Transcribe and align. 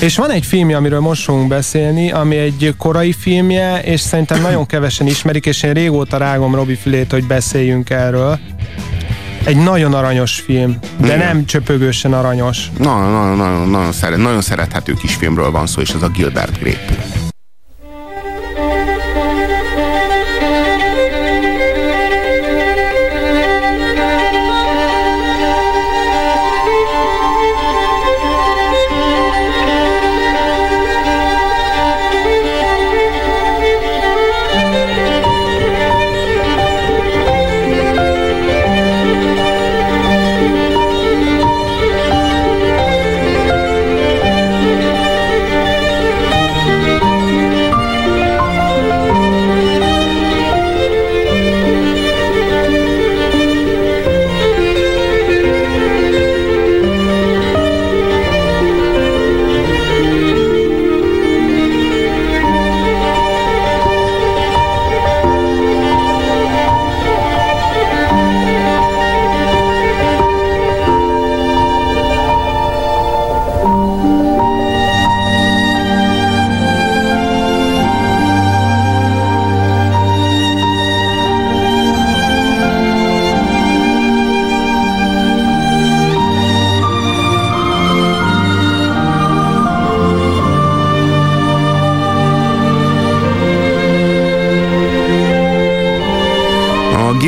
És 0.00 0.16
van 0.16 0.30
egy 0.30 0.46
filmje, 0.46 0.76
amiről 0.76 1.00
most 1.00 1.22
fogunk 1.22 1.48
beszélni, 1.48 2.12
ami 2.12 2.36
egy 2.36 2.74
korai 2.78 3.12
filmje, 3.12 3.82
és 3.82 4.00
szerintem 4.00 4.40
nagyon 4.40 4.66
kevesen 4.66 5.06
ismerik, 5.06 5.46
és 5.46 5.62
én 5.62 5.72
régóta 5.72 6.16
rágom 6.16 6.54
Robi 6.54 6.74
fülét, 6.74 7.10
hogy 7.10 7.26
beszéljünk 7.26 7.90
erről. 7.90 8.38
Egy 9.44 9.56
nagyon 9.56 9.94
aranyos 9.94 10.40
film, 10.40 10.78
de 10.96 11.06
Igen. 11.06 11.18
nem 11.18 11.44
csöpögősen 11.44 12.12
aranyos. 12.12 12.70
Nagyon, 12.78 13.10
nagyon, 13.10 13.36
nagyon, 13.36 13.68
nagyon, 13.68 13.92
szeret, 13.92 14.18
nagyon 14.18 14.40
szerethető 14.40 14.92
kis 14.92 15.14
filmről 15.14 15.50
van 15.50 15.66
szó, 15.66 15.80
és 15.80 15.90
ez 15.90 16.02
a 16.02 16.08
Gilbert 16.08 16.58
Grape. 16.58 17.19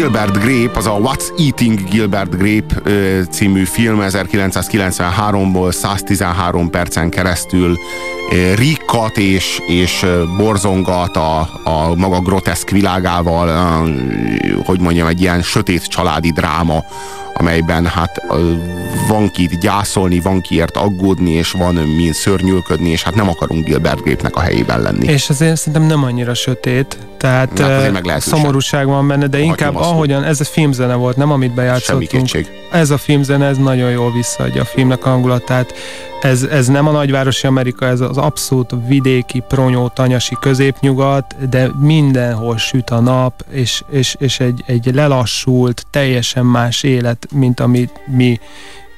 Gilbert 0.03 0.39
Grape, 0.39 0.78
az 0.78 0.86
a 0.86 0.91
What's 0.91 1.39
Eating 1.39 1.89
Gilbert 1.89 2.36
Grape 2.36 2.91
című 3.31 3.64
film 3.64 3.98
1993-ból 4.03 5.72
113 5.72 6.70
percen 6.70 7.11
keresztül 7.11 7.77
rikkat 8.55 9.17
és, 9.17 9.61
és 9.67 10.06
borzongat 10.36 11.17
a, 11.17 11.41
a 11.64 11.95
maga 11.95 12.20
groteszk 12.20 12.70
világával, 12.70 13.48
hogy 14.64 14.80
mondjam, 14.80 15.06
egy 15.06 15.20
ilyen 15.20 15.42
sötét 15.42 15.86
családi 15.86 16.33
dráma, 16.33 16.84
amelyben 17.42 17.86
hát 17.86 18.22
van 19.08 19.30
kit 19.30 19.58
gyászolni, 19.58 20.20
van 20.20 20.40
kiért 20.40 20.76
aggódni, 20.76 21.30
és 21.30 21.50
van 21.50 21.74
min 21.74 22.12
szörnyűködni, 22.12 22.88
és 22.88 23.02
hát 23.02 23.14
nem 23.14 23.28
akarunk 23.28 23.64
Gilbert 23.64 24.02
Grape-nek 24.02 24.36
a 24.36 24.40
helyében 24.40 24.80
lenni. 24.80 25.06
És 25.06 25.30
azért 25.30 25.56
szerintem 25.56 25.82
nem 25.82 26.04
annyira 26.04 26.34
sötét, 26.34 26.98
tehát 27.22 27.58
hát 27.58 28.20
szomorúság 28.20 28.86
van 28.86 29.08
benne, 29.08 29.26
de 29.26 29.38
inkább 29.38 29.76
ahogyan, 29.76 30.24
ez 30.24 30.40
a 30.40 30.44
filmzene 30.44 30.94
volt, 30.94 31.17
nem 31.17 31.30
amit 31.30 31.55
bejátszottunk. 31.55 32.28
Ez 32.72 32.90
a 32.90 32.98
filmzene, 32.98 33.46
ez 33.46 33.56
nagyon 33.56 33.90
jól 33.90 34.12
visszaadja 34.12 34.61
a 34.61 34.64
filmnek 34.64 35.06
a 35.06 35.08
hangulatát. 35.08 35.74
Ez, 36.22 36.42
ez 36.42 36.67
nem 36.67 36.88
a 36.88 36.90
nagyvárosi 36.90 37.46
Amerika, 37.46 37.86
ez 37.86 38.00
az 38.00 38.17
abszolút 38.17 38.74
vidéki, 38.86 39.42
pronyó, 39.48 39.88
tanyasi 39.88 40.36
középnyugat, 40.40 41.48
de 41.50 41.70
mindenhol 41.80 42.58
süt 42.58 42.90
a 42.90 43.00
nap, 43.00 43.44
és, 43.50 43.83
és, 43.90 44.17
és 44.18 44.40
egy, 44.40 44.62
egy 44.67 44.90
lelassult, 44.94 45.86
teljesen 45.90 46.46
más 46.46 46.83
élet, 46.83 47.27
mint 47.32 47.60
amit 47.60 47.90
mi 48.06 48.40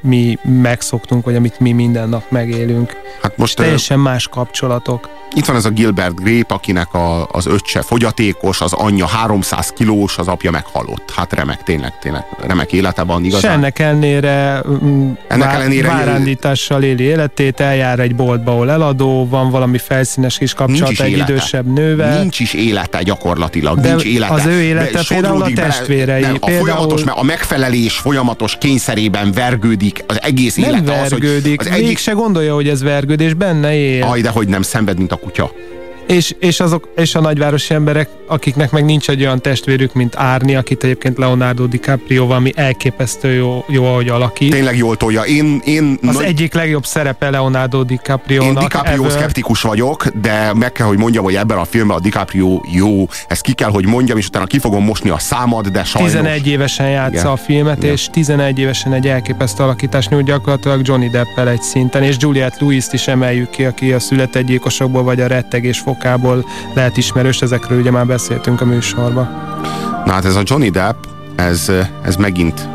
mi 0.04 0.38
megszoktunk, 0.62 1.24
vagy 1.24 1.34
amit 1.34 1.60
mi 1.60 1.72
minden 1.72 2.08
nap 2.08 2.24
megélünk. 2.28 2.92
Hát 3.22 3.36
most 3.36 3.56
teljesen 3.56 3.98
más 3.98 4.28
kapcsolatok. 4.28 5.08
Itt 5.36 5.44
van 5.44 5.56
ez 5.56 5.64
a 5.64 5.70
Gilbert 5.70 6.14
Grape, 6.14 6.54
akinek 6.54 6.94
a, 6.94 7.26
az 7.32 7.46
öccse 7.46 7.82
fogyatékos, 7.82 8.60
az 8.60 8.72
anyja 8.72 9.06
300 9.06 9.68
kilós, 9.68 10.18
az 10.18 10.28
apja 10.28 10.50
meghalott. 10.50 11.12
Hát 11.14 11.32
remek, 11.32 11.62
tényleg, 11.62 11.98
tényleg 11.98 12.24
remek 12.46 12.72
élete 12.72 13.02
van 13.02 13.24
igazán. 13.24 13.50
És 13.50 13.56
ennek 13.56 13.78
ellenére, 13.78 14.62
mm, 14.68 15.10
ennek 15.28 15.46
vár, 15.46 15.54
ellenére 15.54 15.88
várándítással 15.88 16.82
éli 16.82 17.02
életét, 17.02 17.60
eljár 17.60 17.98
egy 17.98 18.14
boltba, 18.14 18.50
ahol 18.50 18.70
eladó, 18.70 19.28
van 19.28 19.50
valami 19.50 19.78
felszínes 19.78 20.38
kis 20.38 20.54
kapcsolat 20.54 21.00
egy 21.00 21.10
élete. 21.10 21.32
idősebb 21.32 21.72
nővel. 21.72 22.18
Nincs 22.20 22.40
is 22.40 22.52
élete 22.52 23.02
gyakorlatilag, 23.02 23.80
De 23.80 23.88
nincs 23.88 24.04
élete. 24.04 24.32
Az 24.32 24.46
ő 24.46 24.62
élete 24.62 24.90
De 24.90 25.02
például 25.08 25.42
a 25.42 25.50
testvérei. 25.54 26.22
Nem, 26.22 26.36
a, 26.40 26.46
például... 26.46 26.66
folyamatos, 26.66 27.02
a 27.06 27.22
megfelelés 27.22 27.96
folyamatos 27.96 28.56
kényszerében 28.58 29.32
vergődik 29.32 29.93
az 30.06 30.22
egész 30.22 30.54
nem 30.54 30.68
élete. 30.68 30.84
vergődik, 30.84 31.60
az, 31.60 31.66
hogy 31.66 31.76
az 31.76 31.82
egyik... 31.82 31.98
se 31.98 32.12
gondolja, 32.12 32.54
hogy 32.54 32.68
ez 32.68 32.82
vergődés, 32.82 33.34
benne 33.34 33.74
él. 33.74 34.02
Aj, 34.02 34.20
de 34.20 34.28
hogy 34.28 34.48
nem 34.48 34.62
szenved, 34.62 34.98
mint 34.98 35.12
a 35.12 35.16
kutya. 35.16 35.52
És, 36.06 36.34
és, 36.38 36.60
azok, 36.60 36.88
és 36.96 37.14
a 37.14 37.20
nagyvárosi 37.20 37.74
emberek, 37.74 38.08
akiknek 38.26 38.70
meg 38.70 38.84
nincs 38.84 39.08
egy 39.08 39.20
olyan 39.20 39.40
testvérük, 39.40 39.92
mint 39.94 40.16
Árni, 40.16 40.54
akit 40.54 40.84
egyébként 40.84 41.18
Leonardo 41.18 41.66
DiCaprio 41.66 42.28
ami 42.28 42.52
elképesztő 42.56 43.32
jó, 43.32 43.64
jó 43.68 43.84
ahogy 43.84 44.08
alakít. 44.08 44.50
Tényleg 44.50 44.76
jól 44.76 44.96
tolja. 44.96 45.22
Én, 45.22 45.60
én 45.64 45.98
az 46.06 46.14
nagy... 46.14 46.24
egyik 46.24 46.54
legjobb 46.54 46.84
szerepe 46.86 47.30
Leonardo 47.30 47.82
DiCaprio. 47.82 48.42
Én 48.42 48.54
DiCaprio 48.54 49.04
ever... 49.04 49.10
szkeptikus 49.10 49.62
vagyok, 49.62 50.06
de 50.06 50.52
meg 50.54 50.72
kell, 50.72 50.86
hogy 50.86 50.98
mondjam, 50.98 51.24
hogy 51.24 51.34
ebben 51.34 51.58
a 51.58 51.64
filmben 51.64 51.96
a 51.96 52.00
DiCaprio 52.00 52.60
jó. 52.72 53.06
Ezt 53.28 53.42
ki 53.42 53.52
kell, 53.52 53.70
hogy 53.70 53.86
mondjam, 53.86 54.18
és 54.18 54.26
utána 54.26 54.46
ki 54.46 54.58
fogom 54.58 54.84
mosni 54.84 55.10
a 55.10 55.18
számad, 55.18 55.68
de 55.68 55.84
sajnos. 55.84 56.12
11 56.12 56.46
évesen 56.46 56.88
játsza 56.88 57.18
Igen. 57.18 57.26
a 57.26 57.36
filmet, 57.36 57.78
Igen. 57.78 57.92
és 57.92 58.06
11 58.10 58.58
évesen 58.58 58.92
egy 58.92 59.06
elképesztő 59.06 59.62
alakítás 59.62 60.08
nyújt 60.08 60.24
gyakorlatilag 60.24 60.86
Johnny 60.86 61.08
Deppel 61.08 61.48
egy 61.48 61.62
szinten, 61.62 62.02
és 62.02 62.16
Juliette 62.18 62.56
Lewis-t 62.60 62.92
is 62.92 63.08
emeljük 63.08 63.50
ki, 63.50 63.64
aki 63.64 63.92
a 63.92 64.00
születegyilkosokból 64.00 65.02
vagy 65.02 65.20
a 65.20 65.26
rettegés 65.26 65.78
fog 65.78 65.93
fokából 65.94 66.44
lehet 66.74 66.96
ismerős, 66.96 67.42
ezekről 67.42 67.80
ugye 67.80 67.90
már 67.90 68.06
beszéltünk 68.06 68.60
a 68.60 68.64
műsorban. 68.64 69.28
Na 70.04 70.12
hát 70.12 70.24
ez 70.24 70.36
a 70.36 70.42
Johnny 70.44 70.70
Depp, 70.70 71.04
ez, 71.36 71.72
ez 72.02 72.16
megint 72.16 72.68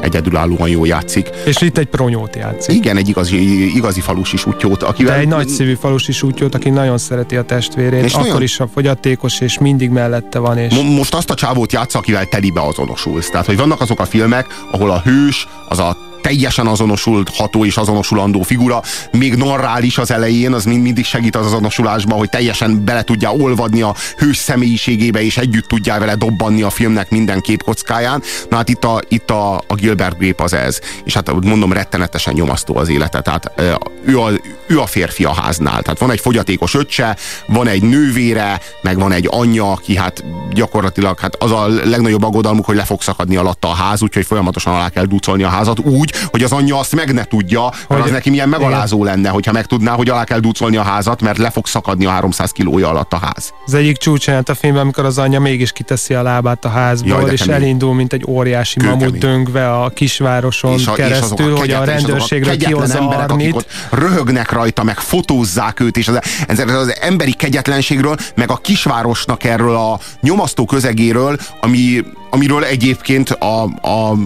egyedülállóan 0.00 0.68
jól 0.68 0.86
játszik. 0.86 1.30
És 1.44 1.60
itt 1.60 1.78
egy 1.78 1.86
pronyót 1.86 2.36
játszik. 2.36 2.74
Igen, 2.74 2.96
egy 2.96 3.08
igazi, 3.08 3.74
igazi 3.76 4.00
falusi 4.00 4.36
sútyót. 4.36 4.82
Akivel... 4.82 5.14
De 5.14 5.20
egy 5.20 5.28
nagyszívű 5.28 5.74
falusi 5.74 6.12
sútyót, 6.12 6.54
aki 6.54 6.70
nagyon 6.70 6.98
szereti 6.98 7.36
a 7.36 7.42
testvérét, 7.42 8.04
és 8.04 8.12
akkor 8.12 8.26
nagyon... 8.26 8.42
is 8.42 8.60
a 8.60 8.68
fogyatékos, 8.72 9.40
és 9.40 9.58
mindig 9.58 9.90
mellette 9.90 10.38
van. 10.38 10.58
És... 10.58 10.74
Most 10.96 11.14
azt 11.14 11.30
a 11.30 11.34
csávót 11.34 11.72
játsza, 11.72 11.98
akivel 11.98 12.24
telibe 12.24 12.60
azonosulsz. 12.60 13.30
Tehát, 13.30 13.46
hogy 13.46 13.56
vannak 13.56 13.80
azok 13.80 14.00
a 14.00 14.04
filmek, 14.04 14.46
ahol 14.70 14.90
a 14.90 15.00
hős 15.04 15.48
az 15.68 15.78
a 15.78 15.96
teljesen 16.22 16.66
azonosult 16.66 17.28
ható 17.34 17.64
és 17.64 17.76
azonosulandó 17.76 18.42
figura, 18.42 18.82
még 19.12 19.34
norrális 19.34 19.98
az 19.98 20.10
elején, 20.10 20.52
az 20.52 20.64
mind, 20.64 20.82
mindig 20.82 21.04
segít 21.04 21.36
az 21.36 21.46
azonosulásban, 21.46 22.18
hogy 22.18 22.28
teljesen 22.28 22.84
bele 22.84 23.02
tudja 23.02 23.32
olvadni 23.32 23.82
a 23.82 23.94
hős 24.16 24.36
személyiségébe, 24.36 25.22
és 25.22 25.36
együtt 25.36 25.68
tudja 25.68 25.98
vele 25.98 26.14
dobbanni 26.14 26.62
a 26.62 26.70
filmnek 26.70 27.10
minden 27.10 27.40
képkockáján. 27.40 28.22
Na 28.48 28.56
hát 28.56 28.68
itt 28.68 28.84
a, 28.84 29.00
itt 29.08 29.30
a, 29.30 29.56
a 29.66 29.74
Gilbert 29.74 30.18
Grape 30.18 30.42
az 30.42 30.52
ez. 30.52 30.80
És 31.04 31.14
hát 31.14 31.32
mondom, 31.32 31.72
rettenetesen 31.72 32.34
nyomasztó 32.34 32.76
az 32.76 32.88
élete. 32.88 33.20
Tehát 33.20 33.52
ő 34.04 34.20
a, 34.20 34.30
ő 34.66 34.80
a 34.80 34.86
férfi 34.86 35.24
a 35.24 35.34
háznál. 35.34 35.82
Tehát 35.82 35.98
van 35.98 36.10
egy 36.10 36.20
fogyatékos 36.20 36.74
öccse, 36.74 37.16
van 37.46 37.68
egy 37.68 37.82
nővére, 37.82 38.60
meg 38.82 38.98
van 38.98 39.12
egy 39.12 39.28
anyja, 39.30 39.70
aki 39.70 39.96
hát 39.96 40.24
gyakorlatilag 40.52 41.18
hát 41.18 41.34
az 41.34 41.52
a 41.52 41.66
legnagyobb 41.68 42.24
aggodalmuk, 42.24 42.64
hogy 42.64 42.76
le 42.76 42.84
fog 42.84 43.02
szakadni 43.02 43.36
alatta 43.36 43.68
a 43.68 43.74
ház, 43.74 44.02
úgyhogy 44.02 44.26
folyamatosan 44.26 44.74
alá 44.74 44.88
kell 44.88 45.04
ducolni 45.04 45.42
a 45.42 45.48
házat 45.48 45.78
úgy, 45.78 46.09
úgy, 46.10 46.28
hogy 46.30 46.42
az 46.42 46.52
anyja 46.52 46.78
azt 46.78 46.94
meg 46.94 47.12
ne 47.12 47.24
tudja, 47.24 47.62
mert 47.62 47.86
hogy 47.86 48.00
az 48.00 48.10
neki 48.10 48.30
milyen 48.30 48.48
megalázó 48.48 49.02
igen. 49.02 49.14
lenne, 49.14 49.28
hogyha 49.28 49.52
megtudná, 49.52 49.92
hogy 49.92 50.08
alá 50.08 50.24
kell 50.24 50.38
ducolni 50.38 50.76
a 50.76 50.82
házat, 50.82 51.22
mert 51.22 51.38
le 51.38 51.50
fog 51.50 51.66
szakadni 51.66 52.04
a 52.06 52.10
300 52.10 52.50
kilója 52.50 52.88
alatt 52.88 53.12
a 53.12 53.18
ház. 53.18 53.52
Az 53.66 53.74
egyik 53.74 53.96
csúcsán 53.96 54.42
a 54.46 54.54
filmben, 54.54 54.82
amikor 54.82 55.04
az 55.04 55.18
anyja 55.18 55.40
mégis 55.40 55.72
kiteszi 55.72 56.14
a 56.14 56.22
lábát 56.22 56.64
a 56.64 56.68
házból, 56.68 57.20
Jaj, 57.20 57.32
és 57.32 57.40
kemény. 57.40 57.54
elindul, 57.62 57.94
mint 57.94 58.12
egy 58.12 58.24
óriási 58.28 58.78
Kőkemény. 58.78 58.98
mamut 58.98 59.18
döngve 59.18 59.72
a 59.72 59.88
kisvároson 59.88 60.72
és 60.72 60.86
a, 60.86 60.92
keresztül, 60.92 61.52
és 61.52 61.58
hogy 61.58 61.70
a 61.70 61.84
rendőrségre 61.84 62.56
kihozza 62.56 62.98
emberek, 62.98 63.30
akik 63.30 63.54
ott 63.54 63.68
röhögnek 63.90 64.50
rajta, 64.50 64.82
meg 64.82 64.98
fotózzák 64.98 65.80
őt, 65.80 65.96
és 65.96 66.08
az, 66.08 66.18
az, 66.48 66.58
az 66.58 66.96
emberi 67.00 67.32
kegyetlenségről, 67.32 68.16
meg 68.34 68.50
a 68.50 68.56
kisvárosnak 68.56 69.44
erről 69.44 69.76
a 69.76 69.98
nyomasztó 70.20 70.64
közegéről, 70.64 71.38
ami, 71.60 72.04
amiről 72.30 72.64
egyébként 72.64 73.30
a, 73.30 73.62
a 73.64 74.16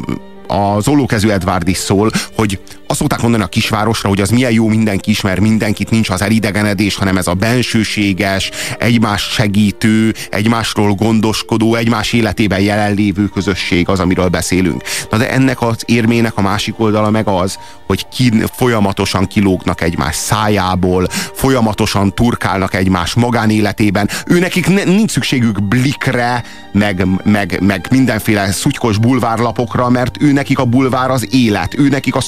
az 0.46 0.88
ollókezű 0.88 1.29
Edward 1.29 1.69
is 1.69 1.76
szól, 1.76 2.11
hogy, 2.37 2.61
azt 2.87 2.99
szokták 2.99 3.21
mondani 3.21 3.43
a 3.43 3.47
kisvárosra, 3.47 4.09
hogy 4.09 4.21
az 4.21 4.31
milyen 4.31 4.53
jó 4.53 4.69
mindenki 4.69 5.11
ismer 5.11 5.39
mindenkit, 5.39 5.91
nincs 5.91 6.11
az 6.11 6.23
elidegenedés, 6.23 6.95
hanem 6.95 7.17
ez 7.17 7.27
a 7.27 7.35
bensőséges, 7.35 8.51
egymás 8.79 9.23
segítő, 9.23 10.15
egymásról 10.31 10.95
gondoskodó, 10.95 11.75
egymás 11.75 12.13
életében 12.13 12.61
jelenlévő 12.61 13.27
közösség 13.27 13.89
az, 13.89 14.01
amiről 14.01 14.29
beszélünk. 14.29 14.83
Na 15.11 15.17
de 15.17 15.31
ennek 15.31 15.63
az 15.63 15.83
érmének 15.85 16.37
a 16.37 16.41
másik 16.41 16.81
oldala 16.81 17.11
meg 17.11 17.29
az, 17.29 17.59
hogy 17.87 18.09
ki, 18.09 18.33
folyamatosan 18.53 19.27
kilógnak 19.27 19.81
egymás 19.81 20.17
szájából, 20.17 21.07
folyamatosan 21.35 22.15
turkálnak 22.15 22.75
egymás 22.75 23.15
magánéletében. 23.15 24.09
Ő 24.27 24.39
nekik 24.39 24.69
ne, 24.69 24.85
nincs 24.85 25.11
szükségük 25.11 25.63
blikre, 25.63 26.45
meg, 26.73 27.07
meg, 27.25 27.59
meg 27.61 27.87
mindenféle 27.91 28.53
szutykos 28.53 28.99
bulvárlapokra, 28.99 29.89
mert 29.89 30.23
ő 30.23 30.33
nekik 30.33 30.59
a 30.59 30.65
bulvár 30.65 31.11
az 31.11 31.29
élet, 31.35 31.79
ő 31.79 31.89
nekik 31.89 32.15
a 32.15 32.21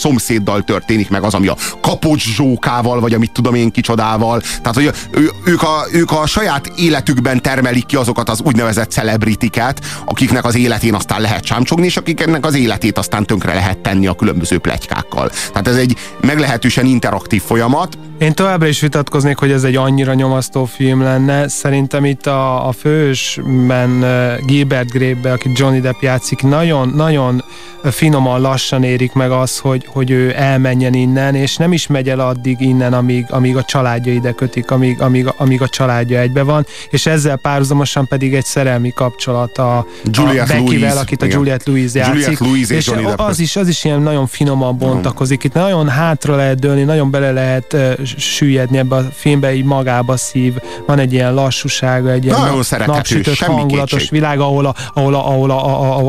szomszéddal 0.47 0.63
történik 0.63 1.11
meg 1.11 1.23
az, 1.23 1.35
ami 1.35 1.47
a 1.47 1.57
kapocs 1.81 2.25
zsókával, 2.35 3.01
vagy 3.01 3.15
amit 3.15 3.33
tudom 3.33 3.55
én 3.55 3.71
kicsodával. 3.71 4.41
Tehát, 4.41 4.75
hogy 4.75 4.91
ő, 5.11 5.31
ők, 5.45 5.63
a, 5.63 5.87
ők 5.93 6.11
a 6.13 6.27
saját 6.27 6.73
életükben 6.77 7.43
termelik 7.43 7.87
ki 7.87 7.97
azokat 7.97 8.29
az 8.29 8.41
úgynevezett 8.45 8.91
celebritiket, 8.91 9.81
akiknek 10.05 10.45
az 10.45 10.57
életén 10.57 10.95
aztán 10.95 11.21
lehet 11.21 11.45
csámcsogni, 11.45 11.87
és 11.87 11.97
akiknek 11.97 12.45
az 12.45 12.55
életét 12.55 12.99
aztán 12.99 13.27
tönkre 13.27 13.55
lehet 13.55 13.79
tenni 13.79 14.07
a 14.07 14.15
különböző 14.15 14.59
pletykákkal. 14.59 15.31
Tehát 15.49 15.69
ez 15.69 15.77
egy 15.77 15.97
meglehetősen 16.21 16.87
interaktív 16.87 17.43
folyamat. 17.43 17.99
Én 18.19 18.35
továbbra 18.35 18.67
is 18.67 18.81
vitatkoznék, 18.81 19.37
hogy 19.37 19.51
ez 19.51 19.65
egy 19.65 19.77
annyira 19.77 20.15
nyomasztó 20.15 20.65
film 20.65 21.03
lenne. 21.03 21.49
Szerintem 21.49 22.05
itt 22.05 22.27
a, 22.27 22.69
a 22.69 22.73
fősben 22.73 24.05
Gilbert 24.47 24.91
Grape, 24.91 25.33
aki 25.33 25.51
Johnny 25.55 25.81
Depp 25.81 26.01
játszik, 26.01 26.43
nagyon, 26.43 26.93
nagyon 26.95 27.45
finoman 27.83 28.41
lassan 28.41 28.83
érik 28.83 29.13
meg 29.13 29.31
az, 29.31 29.59
hogy, 29.59 29.87
hogy 29.93 30.11
ő 30.11 30.35
elmenjen 30.37 30.95
innen, 30.95 31.35
és 31.35 31.57
nem 31.57 31.73
is 31.73 31.87
megy 31.87 32.09
el 32.09 32.21
addig 32.21 32.61
innen, 32.61 32.93
amíg, 32.93 33.27
amíg 33.29 33.57
a 33.57 33.63
családja 33.63 34.13
ide 34.13 34.33
kötik, 34.33 34.71
amíg, 34.71 35.01
amíg, 35.01 35.33
amíg 35.37 35.63
a 35.63 35.69
családja 35.69 36.19
egybe 36.21 36.43
van, 36.43 36.67
és 36.91 37.07
ezzel 37.07 37.37
párhuzamosan 37.37 38.07
pedig 38.07 38.35
egy 38.35 38.45
szerelmi 38.45 38.93
kapcsolat 38.95 39.59
a, 39.59 39.87
Juliette 40.05 40.55
a 40.55 40.63
Beckyvel, 40.63 40.99
akit 40.99 41.23
a 41.23 41.27
Juliette 41.27 41.71
Louise 41.71 41.99
játszik. 41.99 42.39
Juliette 42.39 42.75
és, 42.75 42.87
és 42.87 42.93
az 43.17 43.39
is, 43.39 43.57
az 43.57 43.69
is 43.69 43.85
ilyen 43.85 44.01
nagyon 44.01 44.27
finoman 44.27 44.79
bontakozik. 44.79 45.45
Itt 45.45 45.53
nagyon 45.53 45.89
hátra 45.89 46.37
lehet 46.37 46.59
dőlni, 46.59 46.83
nagyon 46.83 47.11
bele 47.11 47.33
lehet 47.33 47.73
uh, 47.73 48.05
süllyedni 48.05 48.79
ebbe 48.79 48.97
a 48.97 49.03
filmbe, 49.13 49.55
így 49.55 49.65
magába 49.65 50.17
szív. 50.17 50.55
Van 50.87 50.99
egy 50.99 51.13
ilyen 51.13 51.35
lassúsága, 51.35 52.11
egy 52.11 52.25
ilyen 52.25 52.39
nap, 52.41 52.87
napsütött 52.87 53.39
hangulatos 53.39 53.99
kétség. 53.99 54.11
világ, 54.11 54.41
ahol 54.41 54.67
a, 54.67 54.75
ahol, 54.95 55.15
a, 55.15 55.29
ahol, 55.29 55.51
a, 55.51 55.65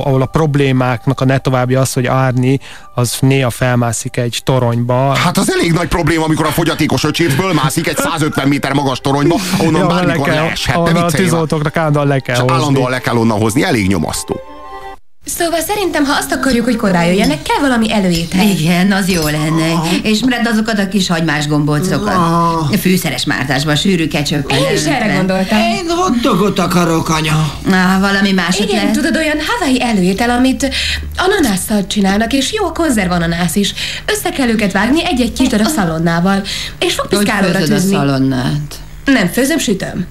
ahol, 0.06 0.22
a, 0.22 0.26
problémáknak 0.26 1.22
a 1.22 1.26
ne 1.26 1.38
továbbja 1.38 1.82
az, 1.82 1.94
hogy 1.94 2.06
Árni 2.06 2.60
az 2.98 3.18
néha 3.20 3.50
felmászik 3.50 4.18
egy 4.18 4.42
toronyba. 4.44 5.16
Hát 5.16 5.38
az 5.38 5.52
elég 5.52 5.72
nagy 5.72 5.88
probléma, 5.88 6.24
amikor 6.24 6.46
a 6.46 6.50
fogyatékos 6.50 7.04
öcsét 7.04 7.34
fölmászik 7.34 7.88
egy 7.88 7.98
150 7.98 8.48
méter 8.48 8.74
magas 8.74 9.00
toronyba, 9.00 9.36
ahonnan 9.60 9.82
ja, 9.82 9.88
bármikor 9.88 10.28
le 10.28 10.34
kell, 10.34 10.44
leeshet. 10.44 10.76
Ahonnan 10.76 11.04
a 11.04 11.10
tűzoltóknak 11.10 11.78
állandóan 11.78 12.08
le 12.08 12.20
kell 12.20 12.40
hozni. 12.40 12.54
Állandóan 12.54 12.90
le 12.90 13.00
kell 13.00 13.16
onnan 13.16 13.40
hozni, 13.40 13.64
elég 13.64 13.88
nyomasztó. 13.88 14.40
Szóval 15.28 15.60
szerintem, 15.60 16.06
ha 16.06 16.14
azt 16.18 16.32
akarjuk, 16.32 16.66
hogy 16.66 16.76
korán 16.76 17.06
jöjjenek, 17.06 17.42
kell 17.42 17.60
valami 17.60 17.94
előétel. 17.94 18.46
Igen, 18.46 18.92
az 18.92 19.10
jó 19.10 19.24
lenne. 19.24 19.72
Oh. 19.74 19.88
És 20.02 20.20
mred 20.20 20.48
azokat 20.48 20.80
a 20.80 20.88
kis 20.88 21.08
hagymás 21.08 21.48
gombócokat. 21.48 22.16
Oh. 22.16 22.74
Fűszeres 22.78 23.26
mártásban, 23.26 23.76
sűrű 23.76 24.08
kecsökkel. 24.08 24.58
Én 24.58 24.74
is 24.74 24.84
erre 24.84 25.16
gondoltam. 25.16 25.60
Én 25.60 25.90
hotdogot 25.90 26.60
akarok, 26.60 27.10
anya. 27.10 27.54
Ah, 27.72 28.00
valami 28.00 28.32
másot 28.32 28.68
Igen, 28.68 28.76
lehet. 28.76 28.92
tudod, 28.92 29.16
olyan 29.16 29.38
havai 29.48 29.82
előétel, 29.82 30.30
amit 30.30 30.70
ananásszal 31.18 31.88
csinálnak, 31.88 32.34
és 32.34 32.54
jó 32.54 32.66
a 32.66 32.72
konzerv 32.72 33.12
ananász 33.12 33.56
is. 33.56 33.74
Össze 34.06 34.30
kell 34.30 34.48
őket 34.50 34.72
vágni 34.72 35.06
egy-egy 35.06 35.34
kis 35.34 35.48
darab 35.48 35.68
szalonnával. 35.68 36.42
És 36.80 36.94
fogpiszkálóra 36.94 37.58
tűzni. 37.58 37.76
a 37.76 37.98
szalonnát? 37.98 38.76
Nem 39.06 39.28
főzöm, 39.28 39.58
sütöm. 39.58 40.06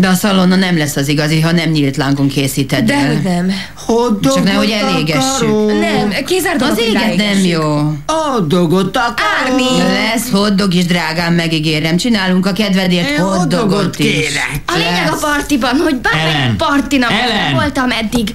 De 0.00 0.08
a 0.08 0.14
szalonna 0.14 0.56
nem 0.56 0.76
lesz 0.78 0.96
az 0.96 1.08
igazi, 1.08 1.40
ha 1.40 1.52
nem 1.52 1.68
nyílt 1.70 1.96
lángon 1.96 2.28
készíted 2.28 2.84
De 2.84 2.94
el. 2.94 3.12
nem. 3.14 3.52
Hot 3.74 4.22
Csak 4.22 4.42
nehogy 4.44 4.70
elégessük. 4.70 5.66
Nem, 5.80 6.24
kizárt 6.24 6.62
Az 6.62 6.78
éget 6.78 7.16
nem 7.16 7.44
jó. 7.44 7.62
A 8.06 8.40
dogot 8.46 8.96
akarok. 8.96 9.20
Árni. 9.46 9.78
Lesz 9.92 10.30
hotdog 10.30 10.74
is, 10.74 10.84
drágám, 10.86 11.34
megígérem. 11.34 11.96
Csinálunk 11.96 12.46
a 12.46 12.52
kedvedért 12.52 13.08
Én 13.10 13.18
hotdogot 13.18 13.98
is. 13.98 14.06
kérek. 14.06 14.60
A 14.66 14.76
lényeg 14.76 15.12
a 15.12 15.16
partiban, 15.20 15.76
hogy 15.76 15.96
bármelyik 15.96 16.34
Ellen! 16.34 16.56
partinak 16.56 17.10
Ellen! 17.10 17.52
voltam 17.54 17.90
eddig. 17.90 18.34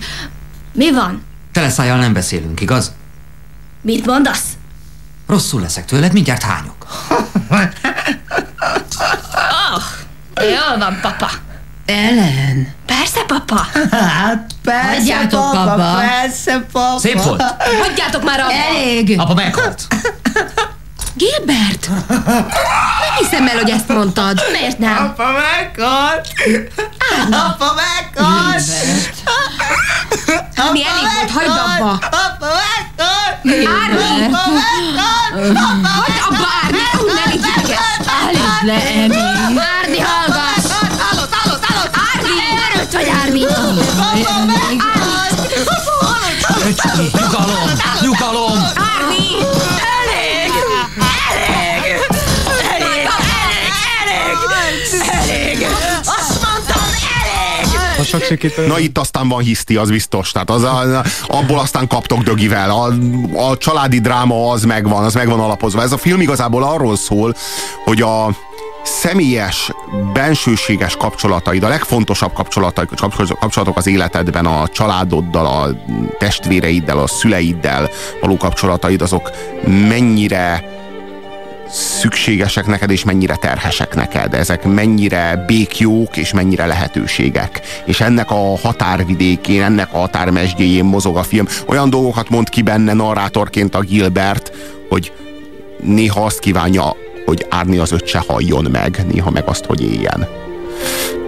Mi 0.73 0.91
van? 0.91 1.23
Teleszájjal 1.51 1.97
nem 1.97 2.13
beszélünk, 2.13 2.61
igaz? 2.61 2.91
Mit 3.81 4.05
mondasz? 4.05 4.43
Rosszul 5.27 5.61
leszek 5.61 5.85
tőled, 5.85 6.13
mindjárt 6.13 6.43
hányok. 6.43 6.85
Jól 10.41 10.77
van, 10.79 10.99
papa. 11.01 11.29
Ellen. 11.85 12.73
Persze, 12.85 13.21
papa. 13.27 13.67
Hát 14.17 14.51
persze, 14.63 14.89
Hagyjátok 14.89 15.51
papa, 15.51 15.71
abba. 15.71 15.99
persze, 15.99 16.65
papa. 16.71 16.99
Szép 16.99 17.23
volt. 17.23 17.43
Hagyjátok 17.81 18.23
már 18.23 18.39
abba! 18.39 18.51
Elég. 18.53 19.19
Apa 19.19 19.33
meghalt. 19.33 19.81
Gilbert! 21.15 21.89
Nem 22.07 23.15
hiszem 23.19 23.47
el, 23.47 23.55
hogy 23.55 23.69
ezt 23.69 23.87
mondtad. 23.87 24.41
Miért 24.51 24.77
nem? 24.77 24.97
Apa 24.97 25.23
meghalt. 25.31 26.27
Apa 27.31 27.73
meghalt. 27.75 28.63
Mi 30.71 30.83
elég 30.85 31.07
volt, 31.15 31.31
hagyd 31.31 31.49
abba! 31.49 31.91
Apa 31.91 32.47
meghalt. 32.61 33.41
Árni! 33.83 34.25
Apa 34.25 34.43
meghalt. 34.51 35.57
Hagyd 35.57 36.21
abba, 36.29 36.47
Árni! 36.63 36.77
Ú, 37.01 37.05
nem 37.13 37.31
így 37.33 37.45
ideges! 37.55 37.79
Állítsd 38.25 38.63
le, 38.65 38.73
Emi. 39.03 39.15
Sikítő. 58.23 58.67
Na 58.67 58.79
itt 58.79 58.97
aztán 58.97 59.27
van 59.27 59.41
hiszti, 59.41 59.75
az 59.75 59.89
biztos. 59.89 60.31
Tehát 60.31 60.49
az 60.49 60.67
abból 61.27 61.59
aztán 61.59 61.87
kaptok 61.87 62.23
dögivel. 62.23 62.69
A, 62.69 62.93
a 63.49 63.57
családi 63.57 63.99
dráma 63.99 64.51
az 64.51 64.63
megvan, 64.63 65.03
az 65.03 65.13
megvan 65.13 65.39
alapozva. 65.39 65.81
Ez 65.81 65.91
a 65.91 65.97
film 65.97 66.21
igazából 66.21 66.63
arról 66.63 66.95
szól, 66.95 67.35
hogy 67.83 68.01
a 68.01 68.29
személyes, 68.83 69.71
bensőséges 70.13 70.95
kapcsolataid, 70.95 71.63
a 71.63 71.67
legfontosabb 71.67 72.33
kapcsolatok, 72.33 72.89
kapcsolatok 73.39 73.77
az 73.77 73.87
életedben, 73.87 74.45
a 74.45 74.67
családoddal, 74.67 75.45
a 75.45 75.83
testvéreiddel, 76.17 76.99
a 76.99 77.07
szüleiddel 77.07 77.89
való 78.21 78.37
kapcsolataid, 78.37 79.01
azok 79.01 79.31
mennyire 79.65 80.72
szükségesek 81.73 82.65
neked, 82.65 82.89
és 82.89 83.03
mennyire 83.03 83.35
terhesek 83.35 83.95
neked. 83.95 84.33
Ezek 84.33 84.63
mennyire 84.63 85.43
békjók, 85.47 86.17
és 86.17 86.33
mennyire 86.33 86.65
lehetőségek. 86.65 87.61
És 87.85 88.01
ennek 88.01 88.31
a 88.31 88.57
határvidékén, 88.57 89.63
ennek 89.63 89.93
a 89.93 89.97
határmesdjéjén 89.97 90.85
mozog 90.85 91.17
a 91.17 91.23
film. 91.23 91.47
Olyan 91.65 91.89
dolgokat 91.89 92.29
mond 92.29 92.49
ki 92.49 92.61
benne 92.61 92.93
narrátorként 92.93 93.75
a 93.75 93.79
Gilbert, 93.79 94.51
hogy 94.89 95.11
néha 95.83 96.25
azt 96.25 96.39
kívánja, 96.39 96.95
hogy 97.25 97.45
Árni 97.49 97.77
az 97.77 97.91
öccse 97.91 98.23
halljon 98.27 98.67
meg, 98.71 99.05
néha 99.11 99.29
meg 99.29 99.43
azt, 99.47 99.65
hogy 99.65 99.83
éljen. 99.93 100.27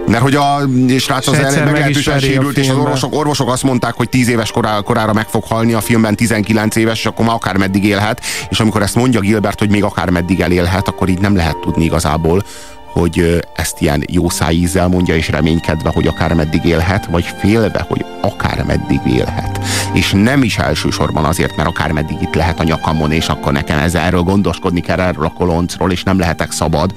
Mert 0.06 0.22
hogy 0.22 0.34
a 0.34 0.60
srác 0.98 1.26
az 1.26 1.38
elején 1.38 1.64
meglehetősen 1.64 2.18
sérült, 2.18 2.56
és 2.56 2.68
az 2.68 2.76
orvosok, 2.76 3.14
orvosok 3.14 3.50
azt 3.50 3.62
mondták, 3.62 3.94
hogy 3.94 4.08
10 4.08 4.28
éves 4.28 4.50
korá, 4.50 4.80
korára 4.80 5.12
meg 5.12 5.26
fog 5.28 5.44
halni, 5.44 5.72
a 5.72 5.80
filmben 5.80 6.16
19 6.16 6.76
éves, 6.76 6.98
és 6.98 7.06
akkor 7.06 7.24
már 7.24 7.34
akár 7.34 7.56
meddig 7.56 7.84
élhet, 7.84 8.20
és 8.48 8.60
amikor 8.60 8.82
ezt 8.82 8.94
mondja 8.94 9.20
Gilbert, 9.20 9.58
hogy 9.58 9.70
még 9.70 9.84
akár 9.84 10.10
meddig 10.10 10.40
elélhet, 10.40 10.88
akkor 10.88 11.08
így 11.08 11.20
nem 11.20 11.36
lehet 11.36 11.56
tudni 11.56 11.84
igazából, 11.84 12.44
hogy 12.92 13.44
ezt 13.54 13.80
ilyen 13.80 14.04
jó 14.10 14.28
szájízzel 14.28 14.88
mondja, 14.88 15.16
és 15.16 15.28
reménykedve, 15.28 15.90
hogy 15.94 16.06
akár 16.06 16.32
meddig 16.32 16.64
élhet, 16.64 17.06
vagy 17.06 17.24
félve, 17.38 17.84
hogy 17.88 18.04
akár 18.20 18.64
meddig 18.66 19.00
élhet. 19.06 19.60
És 19.96 20.12
nem 20.12 20.42
is 20.42 20.58
elsősorban 20.58 21.24
azért, 21.24 21.56
mert 21.56 21.68
akár 21.68 21.92
meddig 21.92 22.16
itt 22.20 22.34
lehet 22.34 22.60
a 22.60 22.64
nyakamon, 22.64 23.12
és 23.12 23.28
akkor 23.28 23.52
nekem 23.52 23.78
ez 23.78 23.94
erről 23.94 24.20
gondoskodni 24.20 24.80
kell 24.80 25.00
erről 25.00 25.24
a 25.24 25.32
koloncról, 25.32 25.92
és 25.92 26.02
nem 26.02 26.18
lehetek 26.18 26.52
szabad, 26.52 26.94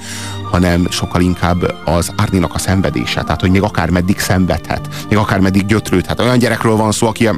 hanem 0.51 0.87
sokkal 0.89 1.21
inkább 1.21 1.75
az 1.85 2.13
Árninak 2.17 2.53
a 2.53 2.57
szenvedése. 2.57 3.21
Tehát, 3.21 3.41
hogy 3.41 3.51
még 3.51 3.61
akár 3.61 3.89
meddig 3.89 4.19
szenvedhet, 4.19 4.87
még 5.09 5.17
akár 5.17 5.39
meddig 5.39 5.65
gyötrődhet. 5.65 6.19
Olyan 6.19 6.39
gyerekről 6.39 6.75
van 6.75 6.91
szó, 6.91 7.07
aki 7.07 7.29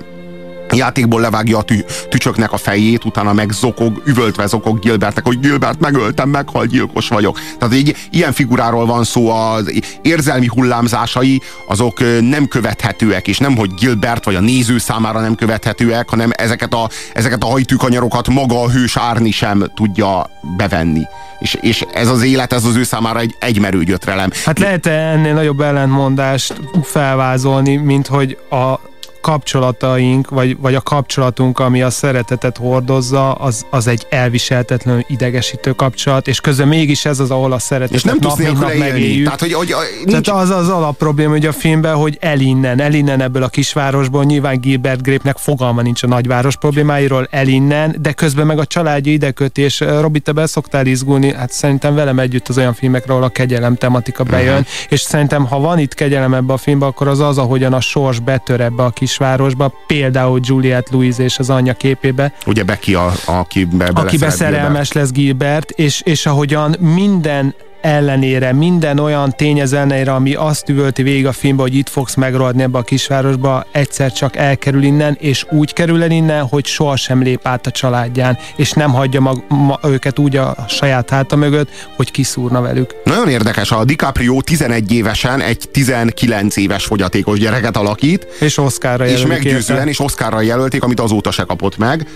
játékból 0.71 1.21
levágja 1.21 1.57
a 1.57 1.61
tü 1.61 1.75
tücsöknek 2.09 2.51
a 2.51 2.57
fejét, 2.57 3.05
utána 3.05 3.33
meg 3.33 3.51
zokog, 3.51 4.01
üvöltve 4.05 4.45
zokog 4.45 4.79
Gilbertnek, 4.79 5.25
hogy 5.25 5.39
Gilbert, 5.39 5.79
megöltem, 5.79 6.29
meghal, 6.29 6.65
gyilkos 6.65 7.07
vagyok. 7.07 7.39
Tehát 7.59 7.73
egy 7.75 7.95
ilyen 8.11 8.33
figuráról 8.33 8.85
van 8.85 9.03
szó, 9.03 9.29
az 9.29 9.81
érzelmi 10.01 10.47
hullámzásai 10.47 11.41
azok 11.67 11.99
nem 12.29 12.47
követhetőek, 12.47 13.27
és 13.27 13.37
nem, 13.37 13.57
hogy 13.57 13.73
Gilbert 13.73 14.25
vagy 14.25 14.35
a 14.35 14.39
néző 14.39 14.77
számára 14.77 15.19
nem 15.19 15.35
követhetőek, 15.35 16.09
hanem 16.09 16.31
ezeket 16.33 16.73
a, 16.73 16.89
ezeket 17.13 17.43
a 17.43 17.45
hajtűkanyarokat 17.45 18.27
maga 18.27 18.61
a 18.61 18.69
hős 18.69 18.97
Árni 18.97 19.31
sem 19.31 19.71
tudja 19.75 20.29
bevenni. 20.57 21.03
És, 21.39 21.57
és 21.61 21.85
ez 21.93 22.07
az 22.07 22.23
élet, 22.23 22.53
ez 22.53 22.65
az 22.65 22.75
ő 22.75 22.83
számára 22.83 23.19
egy 23.19 23.35
egymerő 23.39 23.83
gyötrelem. 23.83 24.29
Hát 24.45 24.59
lehet 24.59 24.85
ennél 24.85 25.33
nagyobb 25.33 25.61
ellentmondást 25.61 26.53
felvázolni, 26.83 27.75
mint 27.75 28.07
hogy 28.07 28.37
a 28.49 28.90
kapcsolataink, 29.21 30.29
vagy, 30.29 30.57
vagy 30.59 30.75
a 30.75 30.81
kapcsolatunk, 30.81 31.59
ami 31.59 31.81
a 31.81 31.89
szeretetet 31.89 32.57
hordozza, 32.57 33.33
az, 33.33 33.65
az 33.69 33.87
egy 33.87 34.05
elviselhetetlenül 34.09 35.03
idegesítő 35.07 35.71
kapcsolat, 35.71 36.27
és 36.27 36.39
közben 36.39 36.67
mégis 36.67 37.05
ez 37.05 37.19
az, 37.19 37.31
ahol 37.31 37.51
a 37.51 37.59
szeretetet 37.59 37.95
és 37.95 38.03
nem 38.03 38.17
nap, 38.19 38.37
mint 38.37 38.59
nap 38.59 38.73
megéljük. 38.77 39.23
Tehát, 39.23 39.39
hogy, 39.39 39.53
hogy, 39.53 39.73
nincs... 40.05 40.25
Tehát 40.25 40.41
az 40.41 40.49
az 40.49 40.69
alap 40.69 40.97
probléma, 40.97 41.31
hogy 41.31 41.45
a 41.45 41.51
filmben, 41.51 41.95
hogy 41.95 42.17
elinnen, 42.21 42.79
elinnen 42.79 43.21
ebből 43.21 43.43
a 43.43 43.47
kisvárosból, 43.47 44.23
nyilván 44.23 44.59
Gilbert 44.59 45.01
Grape-nek 45.01 45.37
fogalma 45.37 45.81
nincs 45.81 46.03
a 46.03 46.07
nagyváros 46.07 46.55
problémáiról, 46.55 47.27
elinnen, 47.31 47.95
de 48.01 48.11
közben 48.11 48.45
meg 48.45 48.59
a 48.59 48.65
családja 48.65 49.11
idekötés. 49.11 49.79
Robi, 49.79 50.19
te 50.19 50.31
be 50.31 50.45
szoktál 50.45 50.85
izgulni, 50.85 51.33
hát 51.33 51.51
szerintem 51.51 51.95
velem 51.95 52.19
együtt 52.19 52.47
az 52.47 52.57
olyan 52.57 52.73
filmekről, 52.73 53.15
ahol 53.15 53.27
a 53.27 53.31
kegyelem 53.31 53.75
tematika 53.75 54.23
bejön, 54.23 54.53
uh-huh. 54.53 54.67
és 54.89 54.99
szerintem, 54.99 55.45
ha 55.45 55.59
van 55.59 55.79
itt 55.79 55.93
kegyelem 55.93 56.33
ebbe 56.33 56.53
a 56.53 56.57
filmbe, 56.57 56.85
akkor 56.85 57.07
az 57.07 57.19
az, 57.19 57.37
ahogyan 57.37 57.73
a 57.73 57.81
sors 57.81 58.19
betör 58.19 58.61
ebbe 58.61 58.83
a 58.83 58.89
kis 58.89 59.10
kisvárosba, 59.11 59.73
például 59.87 60.39
Juliette 60.43 60.89
Louise 60.91 61.23
és 61.23 61.39
az 61.39 61.49
anyja 61.49 61.73
képébe. 61.73 62.33
Ugye 62.45 62.63
Becky, 62.63 62.93
a, 62.93 63.11
aki 63.25 63.65
be, 63.65 63.89
aki 63.93 64.17
szerelmes 64.17 64.91
lesz 64.91 65.11
Gilbert, 65.11 65.71
és, 65.71 66.01
és 66.01 66.25
ahogyan 66.25 66.75
minden 66.79 67.53
ellenére, 67.81 68.53
minden 68.53 68.99
olyan 68.99 69.33
tényező 69.35 69.77
ellenére, 69.77 70.13
ami 70.13 70.33
azt 70.33 70.69
üvölti 70.69 71.03
végig 71.03 71.27
a 71.27 71.31
filmbe, 71.31 71.61
hogy 71.61 71.75
itt 71.75 71.89
fogsz 71.89 72.15
megrodni 72.15 72.63
ebbe 72.63 72.77
a 72.77 72.81
kisvárosba, 72.81 73.65
egyszer 73.71 74.11
csak 74.11 74.35
elkerül 74.35 74.83
innen, 74.83 75.17
és 75.19 75.45
úgy 75.49 75.73
kerül 75.73 76.03
el 76.03 76.11
innen, 76.11 76.43
hogy 76.43 76.65
sohasem 76.65 77.21
lép 77.21 77.47
át 77.47 77.67
a 77.67 77.71
családján, 77.71 78.37
és 78.55 78.71
nem 78.71 78.93
hagyja 78.93 79.21
mag, 79.21 79.43
ma, 79.47 79.79
őket 79.83 80.19
úgy 80.19 80.35
a 80.35 80.55
saját 80.67 81.09
háta 81.09 81.35
mögött, 81.35 81.69
hogy 81.95 82.11
kiszúrna 82.11 82.61
velük. 82.61 82.95
Nagyon 83.03 83.27
érdekes, 83.27 83.71
a 83.71 83.85
DiCaprio 83.85 84.41
11 84.41 84.91
évesen 84.91 85.41
egy 85.41 85.69
19 85.71 86.57
éves 86.57 86.85
fogyatékos 86.85 87.39
gyereket 87.39 87.77
alakít. 87.77 88.27
És 88.39 88.57
Oscarra 88.57 89.07
És 89.07 89.25
meggyőzően, 89.25 89.87
és 89.87 89.99
Oscarra 89.99 90.41
jelölték, 90.41 90.83
amit 90.83 90.99
azóta 90.99 91.31
se 91.31 91.43
kapott 91.43 91.77
meg. 91.77 92.07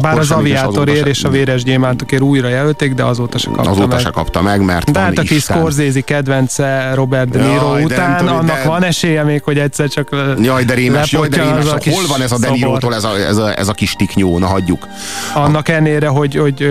Bár 0.00 0.18
az 0.18 0.30
aviátorért 0.30 1.06
és 1.06 1.24
a 1.24 1.28
véres 1.28 1.62
gyémántokért 1.62 2.22
újra 2.22 2.48
jelölték, 2.48 2.94
de 2.94 3.04
azóta 3.04 3.38
se 3.38 3.50
kapta 3.50 3.70
azóta 3.70 3.86
meg. 3.86 3.98
se 3.98 4.10
kapta 4.10 4.42
meg, 4.42 4.63
mert 4.64 4.90
De 4.90 5.00
hát 5.00 5.18
aki 5.18 5.38
Scorsese 5.38 6.00
kedvence 6.00 6.92
Robert 6.94 7.28
De 7.28 7.38
Niro 7.38 7.72
jaj, 7.72 7.82
után, 7.82 8.16
tudom, 8.16 8.36
annak 8.36 8.62
de... 8.62 8.68
van 8.68 8.84
esélye 8.84 9.22
még, 9.22 9.42
hogy 9.42 9.58
egyszer 9.58 9.88
csak 9.88 10.08
Jaj, 10.42 10.64
de 10.64 10.74
rémes, 10.74 11.12
jaj, 11.12 11.28
de 11.28 11.42
rémes. 11.42 11.64
Hol 11.66 12.06
van 12.08 12.22
ez 12.22 12.32
a 12.32 12.38
De 12.38 12.50
Niro-tól 12.50 12.94
ez 12.94 13.04
a, 13.04 13.18
ez, 13.18 13.36
a, 13.36 13.58
ez 13.58 13.68
a 13.68 13.72
kis 13.72 13.92
tiknyó? 13.92 14.38
Na, 14.38 14.46
hagyjuk. 14.46 14.88
Annak 15.34 15.68
ennére, 15.68 16.08
hogy, 16.08 16.34
hogy 16.34 16.62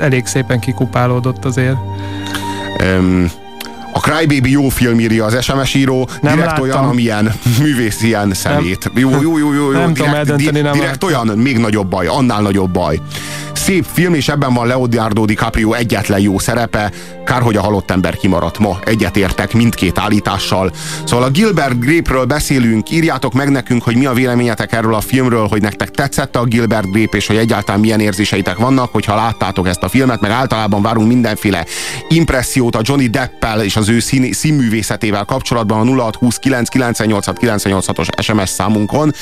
elég 0.00 0.26
szépen 0.26 0.60
kikupálódott 0.60 1.44
azért. 1.44 1.76
Um, 2.80 3.30
a 3.92 3.98
Crybaby 4.00 4.50
jó 4.50 4.68
film 4.68 5.00
írja 5.00 5.24
az 5.24 5.44
SMS 5.44 5.74
író, 5.74 6.08
nem 6.20 6.34
direkt 6.34 6.50
láttam. 6.50 6.62
olyan, 6.62 6.84
amilyen 6.84 7.32
művész 7.60 8.02
ilyen 8.02 8.34
szemét. 8.34 8.90
Jó, 8.94 9.10
jó, 9.10 9.38
jó, 9.38 9.38
jó, 9.38 9.52
jó. 9.52 9.70
Nem 9.70 9.72
direkt, 9.72 9.96
tudom 9.96 10.14
eldönteni, 10.14 10.60
nem 10.60 10.72
direkt 10.72 11.04
olyan, 11.04 11.26
még 11.26 11.58
nagyobb 11.58 11.86
baj, 11.86 12.06
annál 12.06 12.42
nagyobb 12.42 12.70
baj. 12.70 13.00
Szép 13.54 13.86
film, 13.92 14.14
és 14.14 14.28
ebben 14.28 14.54
van 14.54 14.66
Leonardo 14.66 15.24
DiCaprio 15.24 15.72
egyetlen 15.72 16.20
jó 16.20 16.38
szerepe. 16.38 16.92
Kár, 17.24 17.42
hogy 17.42 17.56
a 17.56 17.60
halott 17.60 17.90
ember 17.90 18.16
kimaradt 18.16 18.58
ma. 18.58 18.78
Egyetértek 18.84 19.52
mindkét 19.52 19.98
állítással. 19.98 20.72
Szóval 21.04 21.24
a 21.24 21.30
Gilbert 21.30 21.80
Grape-ről 21.80 22.24
beszélünk, 22.24 22.90
írjátok 22.90 23.32
meg 23.32 23.50
nekünk, 23.50 23.82
hogy 23.82 23.96
mi 23.96 24.06
a 24.06 24.12
véleményetek 24.12 24.72
erről 24.72 24.94
a 24.94 25.00
filmről, 25.00 25.46
hogy 25.46 25.60
nektek 25.60 25.90
tetszett 25.90 26.36
a 26.36 26.44
Gilbert 26.44 26.90
Grape, 26.90 27.16
és 27.16 27.26
hogy 27.26 27.36
egyáltalán 27.36 27.80
milyen 27.80 28.00
érzéseitek 28.00 28.56
vannak, 28.56 28.92
hogyha 28.92 29.14
láttátok 29.14 29.68
ezt 29.68 29.82
a 29.82 29.88
filmet, 29.88 30.20
meg 30.20 30.30
általában 30.30 30.82
várunk 30.82 31.08
mindenféle 31.08 31.66
impressziót 32.08 32.76
a 32.76 32.80
Johnny 32.82 33.06
Deppel 33.06 33.62
és 33.62 33.76
az 33.76 33.88
ő 33.88 33.98
szín, 33.98 34.32
színművészetével 34.32 35.24
kapcsolatban 35.24 35.98
a 35.98 36.02
0629 36.02 36.98
os 37.98 38.08
SMS 38.22 38.48
számunkon. 38.48 39.12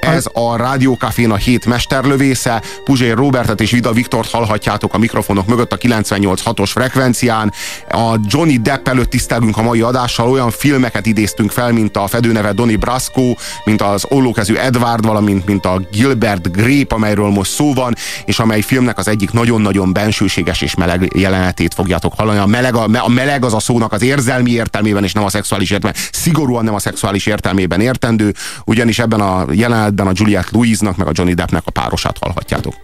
Ez 0.00 0.24
a 0.32 0.56
Rádiókafén 0.56 1.30
a 1.30 1.36
hét 1.36 1.66
mesterlövésze. 1.66 2.62
Puzsér 2.84 3.14
Robertet 3.14 3.60
és 3.60 3.72
Vida 3.76 3.92
Viktort 3.92 4.30
hallhatjátok 4.30 4.94
a 4.94 4.98
mikrofonok 4.98 5.46
mögött 5.46 5.72
a 5.72 5.76
98.6-os 5.76 6.70
frekvencián. 6.70 7.52
A 7.90 8.18
Johnny 8.26 8.58
Depp 8.58 8.88
előtt 8.88 9.10
tisztelgünk 9.10 9.56
a 9.56 9.62
mai 9.62 9.80
adással, 9.80 10.30
olyan 10.30 10.50
filmeket 10.50 11.06
idéztünk 11.06 11.50
fel, 11.50 11.72
mint 11.72 11.96
a 11.96 12.06
fedőneve 12.06 12.52
Donny 12.52 12.78
Brasco, 12.78 13.34
mint 13.64 13.82
az 13.82 14.04
ollókezű 14.08 14.54
Edward, 14.54 15.06
valamint 15.06 15.46
mint 15.46 15.64
a 15.66 15.80
Gilbert 15.90 16.52
Grape, 16.52 16.94
amelyről 16.94 17.28
most 17.28 17.50
szó 17.50 17.74
van, 17.74 17.94
és 18.24 18.38
amely 18.38 18.60
filmnek 18.60 18.98
az 18.98 19.08
egyik 19.08 19.30
nagyon-nagyon 19.30 19.92
bensőséges 19.92 20.60
és 20.60 20.74
meleg 20.74 21.12
jelenetét 21.14 21.74
fogjátok 21.74 22.14
hallani. 22.16 22.38
A 22.38 22.46
meleg, 22.46 22.74
a, 22.74 22.86
a 22.92 23.08
meleg 23.08 23.44
az 23.44 23.54
a 23.54 23.60
szónak 23.60 23.92
az 23.92 24.02
érzelmi 24.02 24.50
értelmében, 24.50 25.04
és 25.04 25.12
nem 25.12 25.24
a 25.24 25.30
szexuális 25.30 25.70
értelmében. 25.70 26.04
Szigorúan 26.12 26.64
nem 26.64 26.74
a 26.74 26.78
szexuális 26.78 27.26
értelmében 27.26 27.80
értendő, 27.80 28.34
ugyanis 28.64 28.98
ebben 28.98 29.20
a 29.20 29.44
jelenetben 29.50 30.06
a 30.06 30.12
Juliette 30.14 30.50
Louise-nak, 30.52 30.96
meg 30.96 31.06
a 31.06 31.12
Johnny 31.14 31.34
Deppnek 31.34 31.62
a 31.64 31.70
párosát 31.70 32.16
hallhatjátok. 32.20 32.74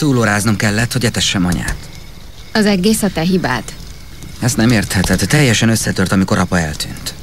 Túlóráznom 0.00 0.56
kellett, 0.56 0.92
hogy 0.92 1.04
etessem 1.04 1.46
anyát. 1.46 1.76
Az 2.52 2.66
egész 2.66 3.02
a 3.02 3.08
te 3.08 3.20
hibád. 3.20 3.62
Ezt 4.38 4.56
nem 4.56 4.70
értheted. 4.70 5.26
Teljesen 5.28 5.68
összetört, 5.68 6.12
amikor 6.12 6.38
apa 6.38 6.58
eltűnt. 6.58 7.14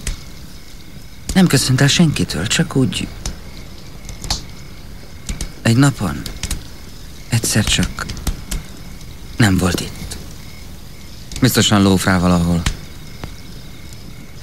Nem 1.33 1.47
köszönt 1.47 1.81
el 1.81 1.87
senkitől, 1.87 2.47
csak 2.47 2.75
úgy... 2.75 3.07
Egy 5.61 5.77
napon 5.77 6.21
egyszer 7.29 7.63
csak 7.63 8.05
nem 9.37 9.57
volt 9.57 9.79
itt. 9.79 10.17
Biztosan 11.41 11.81
lófrá 11.81 12.19
valahol. 12.19 12.61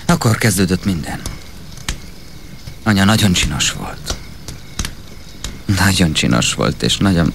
Akkor 0.07 0.38
kezdődött 0.38 0.85
minden. 0.85 1.21
Anya 2.83 3.05
nagyon 3.05 3.33
csinos 3.33 3.73
volt. 3.73 4.17
Nagyon 5.64 6.12
csinos 6.12 6.55
volt, 6.55 6.83
és 6.83 6.97
nagyon 6.97 7.31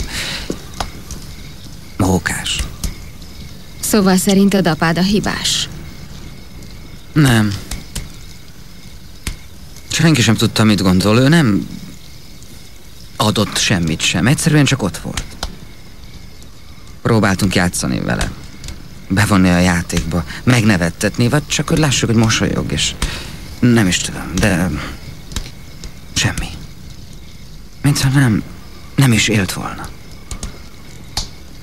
mókás. 1.99 2.63
Szóval 3.79 4.17
szerinted 4.17 4.67
apád 4.67 4.97
a 4.97 5.01
hibás? 5.01 5.69
Nem. 7.13 7.53
Senki 9.91 10.21
sem 10.21 10.35
tudta, 10.35 10.63
mit 10.63 10.81
gondol. 10.81 11.17
Ő 11.19 11.27
nem 11.27 11.67
adott 13.15 13.57
semmit 13.57 14.01
sem. 14.01 14.27
Egyszerűen 14.27 14.65
csak 14.65 14.83
ott 14.83 14.97
volt. 14.97 15.23
Próbáltunk 17.01 17.55
játszani 17.55 17.99
vele. 17.99 18.31
Bevonni 19.07 19.49
a 19.49 19.59
játékba. 19.59 20.23
Megnevettetni, 20.43 21.29
vagy 21.29 21.47
csak 21.47 21.69
hogy 21.69 21.77
lássuk, 21.77 22.09
hogy 22.09 22.17
mosolyog, 22.17 22.71
és 22.71 22.95
nem 23.59 23.87
is 23.87 23.97
tudom, 23.97 24.35
de 24.35 24.69
semmi. 26.13 26.49
Mintha 27.81 28.09
nem, 28.09 28.43
nem 28.95 29.11
is 29.11 29.27
élt 29.27 29.53
volna. 29.53 29.87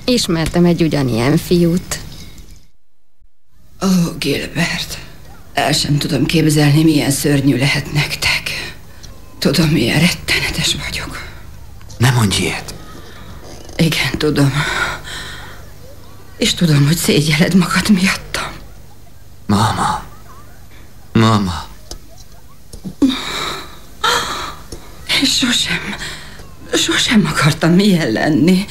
Ismertem 0.09 0.65
egy 0.65 0.83
ugyanilyen 0.83 1.37
fiút. 1.37 1.99
Ó, 3.83 3.87
oh, 3.87 4.17
Gilbert, 4.17 4.97
el 5.53 5.71
sem 5.71 5.97
tudom 5.97 6.25
képzelni, 6.25 6.83
milyen 6.83 7.11
szörnyű 7.11 7.57
lehet 7.57 7.93
nektek. 7.93 8.73
Tudom, 9.39 9.69
milyen 9.69 9.99
rettenetes 9.99 10.75
vagyok. 10.85 11.23
Nem 11.97 12.13
mondj 12.13 12.41
ilyet. 12.41 12.73
Igen, 13.77 14.17
tudom. 14.17 14.53
És 16.37 16.53
tudom, 16.53 16.85
hogy 16.85 16.97
szégyeled 16.97 17.55
magad 17.55 17.89
miattam. 17.89 18.51
Mama. 19.45 20.03
Mama. 21.13 21.67
És 25.21 25.37
sosem, 25.37 25.95
sosem 26.73 27.25
akartam 27.25 27.71
milyen 27.71 28.11
lenni. 28.11 28.65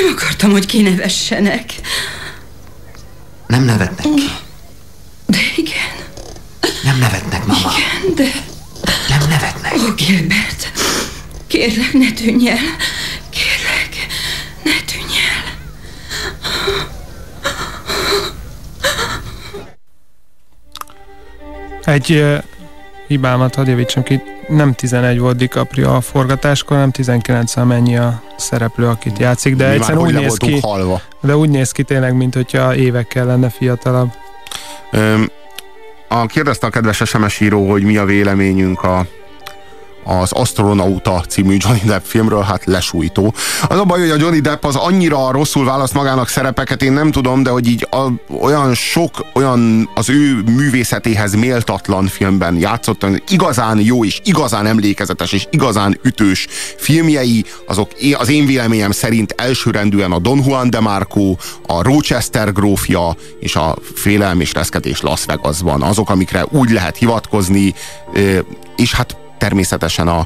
Nem 0.00 0.12
akartam, 0.12 0.50
hogy 0.50 0.66
kinevessenek. 0.66 1.74
Nem 3.46 3.64
nevetnek 3.64 4.14
ki. 4.14 4.30
De 5.26 5.38
igen. 5.56 5.74
Nem 6.82 6.98
nevetnek, 6.98 7.46
mama. 7.46 7.72
Igen, 7.76 8.14
de... 8.14 8.32
Nem 9.08 9.28
nevetnek. 9.28 9.72
Ó, 9.72 9.94
Gilbert, 9.94 10.72
kérlek, 11.46 11.92
ne 11.92 12.12
tűnj 12.12 12.48
el. 12.48 12.58
Kérlek, 13.30 14.06
ne 14.62 14.72
tűnj 14.86 15.12
el. 15.30 15.58
Egy 21.94 22.10
uh, 22.12 22.42
hibámat 23.06 23.54
hadd 23.54 23.68
javítsam 23.68 24.02
ki. 24.02 24.20
Nem 24.50 24.72
11 24.72 25.18
volt 25.18 25.36
DiCaprio 25.36 25.94
a 25.94 26.00
forgatáskor, 26.00 26.76
hanem 26.76 26.90
19 26.90 27.56
mennyi 27.56 27.96
a 27.96 28.22
szereplő, 28.36 28.86
akit 28.86 29.18
játszik, 29.18 29.56
de 29.56 29.68
egyszerűen 29.68 30.04
úgy 30.04 30.14
néz 30.14 30.36
ki, 30.36 30.58
halva. 30.60 31.00
de 31.20 31.36
úgy 31.36 31.48
néz 31.48 31.72
ki 31.72 31.82
tényleg, 31.82 32.14
mint 32.14 32.34
hogyha 32.34 32.74
évekkel 32.74 33.26
lenne 33.26 33.48
fiatalabb. 33.48 34.12
Öm, 34.92 35.30
a, 36.08 36.26
kérdezte 36.26 36.66
a 36.66 36.70
kedves 36.70 37.02
SMS 37.04 37.40
író, 37.40 37.70
hogy 37.70 37.82
mi 37.82 37.96
a 37.96 38.04
véleményünk 38.04 38.82
a 38.82 39.06
az 40.04 40.32
Astronauta 40.32 41.24
című 41.28 41.56
Johnny 41.58 41.80
Depp 41.84 42.04
filmről, 42.04 42.42
hát 42.42 42.64
lesújtó. 42.64 43.34
Az 43.68 43.78
a 43.78 43.84
baj, 43.84 44.00
hogy 44.00 44.10
a 44.10 44.16
Johnny 44.16 44.40
Depp 44.40 44.64
az 44.64 44.76
annyira 44.76 45.30
rosszul 45.30 45.64
választ 45.64 45.94
magának 45.94 46.28
szerepeket, 46.28 46.82
én 46.82 46.92
nem 46.92 47.10
tudom, 47.10 47.42
de 47.42 47.50
hogy 47.50 47.68
így 47.68 47.86
a, 47.90 48.06
olyan 48.40 48.74
sok, 48.74 49.26
olyan 49.34 49.90
az 49.94 50.08
ő 50.08 50.42
művészetéhez 50.42 51.34
méltatlan 51.34 52.06
filmben 52.06 52.56
játszott, 52.56 53.06
igazán 53.28 53.80
jó 53.80 54.04
és 54.04 54.20
igazán 54.24 54.66
emlékezetes 54.66 55.32
és 55.32 55.46
igazán 55.50 55.98
ütős 56.02 56.46
filmjei, 56.76 57.44
azok 57.66 57.90
az 58.12 58.28
én 58.28 58.46
véleményem 58.46 58.90
szerint 58.90 59.34
elsőrendűen 59.36 60.12
a 60.12 60.18
Don 60.18 60.42
Juan 60.46 60.70
de 60.70 60.80
Marco, 60.80 61.34
a 61.66 61.82
Rochester 61.82 62.52
grófja 62.52 63.16
és 63.40 63.56
a 63.56 63.76
Félelm 63.94 64.40
és 64.40 64.52
Reszketés 64.52 65.00
Las 65.00 65.24
Vegasban. 65.24 65.82
Azok, 65.82 66.10
amikre 66.10 66.44
úgy 66.50 66.70
lehet 66.70 66.96
hivatkozni, 66.96 67.74
és 68.76 68.94
hát 68.94 69.19
természetesen 69.40 70.08
a, 70.08 70.18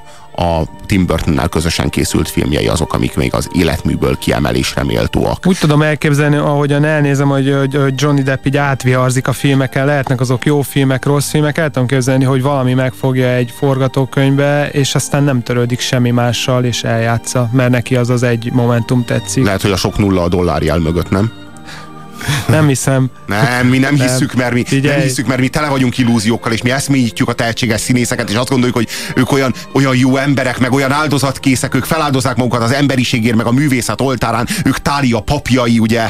a 0.42 0.62
Tim 0.86 1.06
Burtonnel 1.06 1.48
közösen 1.48 1.88
készült 1.88 2.28
filmjei 2.28 2.66
azok, 2.66 2.92
amik 2.92 3.16
még 3.16 3.34
az 3.34 3.48
életműből 3.52 4.18
kiemelésre 4.18 4.84
méltóak. 4.84 5.46
Úgy 5.46 5.58
tudom 5.60 5.82
elképzelni, 5.82 6.36
ahogyan 6.36 6.84
elnézem, 6.84 7.28
hogy, 7.28 7.56
hogy 7.72 7.94
Johnny 7.96 8.22
Depp 8.22 8.46
így 8.46 8.56
átviharzik 8.56 9.28
a 9.28 9.32
filmeken, 9.32 9.86
lehetnek 9.86 10.20
azok 10.20 10.44
jó 10.44 10.62
filmek, 10.62 11.04
rossz 11.04 11.30
filmek, 11.30 11.58
el 11.58 11.70
tudom 11.70 11.88
képzelni, 11.88 12.24
hogy 12.24 12.42
valami 12.42 12.74
megfogja 12.74 13.28
egy 13.28 13.52
forgatókönyvbe, 13.56 14.68
és 14.68 14.94
aztán 14.94 15.22
nem 15.22 15.42
törődik 15.42 15.80
semmi 15.80 16.10
mással, 16.10 16.64
és 16.64 16.84
eljátsza, 16.84 17.48
mert 17.52 17.70
neki 17.70 17.96
az 17.96 18.10
az 18.10 18.22
egy 18.22 18.50
momentum 18.52 19.04
tetszik. 19.04 19.44
Lehet, 19.44 19.62
hogy 19.62 19.72
a 19.72 19.76
sok 19.76 19.98
nulla 19.98 20.22
a 20.22 20.28
dollárjel 20.28 20.78
mögött, 20.78 21.10
nem? 21.10 21.43
Nem 22.48 22.66
hiszem. 22.66 23.10
Nem, 23.26 23.66
mi 23.66 23.78
nem, 23.78 23.94
nem. 23.94 24.06
hisszük, 24.06 24.34
mert 24.34 24.52
mi, 24.52 24.64
nem 24.82 25.00
hisszük, 25.00 25.26
mert 25.26 25.40
mi 25.40 25.48
tele 25.48 25.68
vagyunk 25.68 25.98
illúziókkal, 25.98 26.52
és 26.52 26.62
mi 26.62 26.70
eszményítjük 26.70 27.28
a 27.28 27.32
tehetséges 27.32 27.80
színészeket, 27.80 28.30
és 28.30 28.36
azt 28.36 28.48
gondoljuk, 28.48 28.76
hogy 28.76 28.88
ők 29.14 29.32
olyan, 29.32 29.54
olyan 29.72 29.96
jó 29.96 30.16
emberek, 30.16 30.58
meg 30.58 30.72
olyan 30.72 30.92
áldozatkészek, 30.92 31.74
ők 31.74 31.84
feláldozzák 31.84 32.36
magukat 32.36 32.62
az 32.62 32.72
emberiségért, 32.72 33.36
meg 33.36 33.46
a 33.46 33.52
művészet 33.52 34.00
oltárán, 34.00 34.48
ők 34.64 34.78
tália 34.78 35.20
papjai, 35.20 35.78
ugye, 35.78 36.02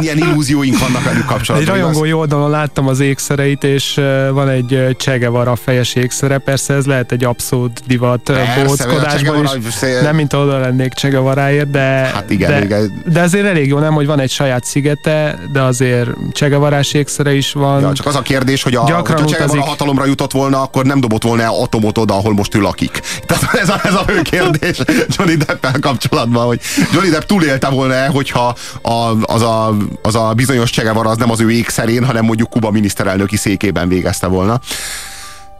ilyen 0.00 0.18
illúzióink 0.18 0.78
vannak 0.78 1.04
velük 1.04 1.24
kapcsolatban. 1.24 1.74
Egy 1.74 1.80
rajongói 1.80 2.12
oldalon 2.12 2.50
láttam 2.50 2.88
az 2.88 3.00
ékszereit, 3.00 3.64
és 3.64 4.00
van 4.30 4.48
egy 4.48 4.96
Csegevara 4.98 5.56
fejes 5.56 5.94
ékszere, 5.94 6.38
persze 6.38 6.74
ez 6.74 6.84
lehet 6.84 7.12
egy 7.12 7.24
abszolút 7.24 7.82
divat 7.86 8.32
bóckodásban 8.64 9.44
is. 9.44 9.78
Nem, 10.02 10.14
mint 10.14 10.32
oda 10.32 10.58
lennék 10.58 10.92
Csegevaráért, 10.92 11.70
de, 11.70 11.80
hát 11.80 12.30
igen, 12.30 12.50
de, 12.50 12.64
igen. 12.64 13.02
de 13.06 13.20
azért 13.20 13.46
elég 13.46 13.68
jó, 13.68 13.78
nem, 13.78 13.94
hogy 13.94 14.06
van 14.06 14.20
egy 14.20 14.30
saját 14.30 14.64
szigete, 14.64 15.13
de 15.52 15.62
azért 15.62 16.10
csegevarás 16.32 16.92
ékszere 16.92 17.34
is 17.34 17.52
van. 17.52 17.80
Ja, 17.80 17.92
csak 17.92 18.06
az 18.06 18.16
a 18.16 18.22
kérdés, 18.22 18.62
hogy 18.62 18.74
a, 18.74 18.84
Gyakran 18.86 19.22
hogyha 19.22 19.36
Csegevara 19.36 19.62
hatalomra 19.62 20.04
jutott 20.04 20.32
volna, 20.32 20.62
akkor 20.62 20.84
nem 20.84 21.00
dobott 21.00 21.22
volna 21.22 21.42
el 21.42 21.54
atomot 21.60 21.98
oda, 21.98 22.14
ahol 22.14 22.34
most 22.34 22.54
ő 22.54 22.60
lakik. 22.60 23.00
Tehát 23.26 23.54
ez 23.54 23.68
a, 23.68 23.80
ez 23.82 23.94
a 23.94 24.04
fő 24.06 24.22
kérdés 24.22 24.78
Johnny 25.08 25.36
depp 25.36 25.66
kapcsolatban, 25.80 26.46
hogy 26.46 26.60
Johnny 26.92 27.10
Depp 27.10 27.22
túlélte 27.22 27.68
volna 27.68 27.94
hogyha 28.10 28.56
a, 28.82 29.10
az, 29.22 29.42
a, 29.42 29.76
az 30.02 30.14
a 30.14 30.32
bizonyos 30.34 30.70
Csegevara 30.70 31.10
az 31.10 31.16
nem 31.16 31.30
az 31.30 31.40
ő 31.40 31.50
ékszerén, 31.50 32.04
hanem 32.04 32.24
mondjuk 32.24 32.50
Kuba 32.50 32.70
miniszterelnöki 32.70 33.36
székében 33.36 33.88
végezte 33.88 34.26
volna. 34.26 34.60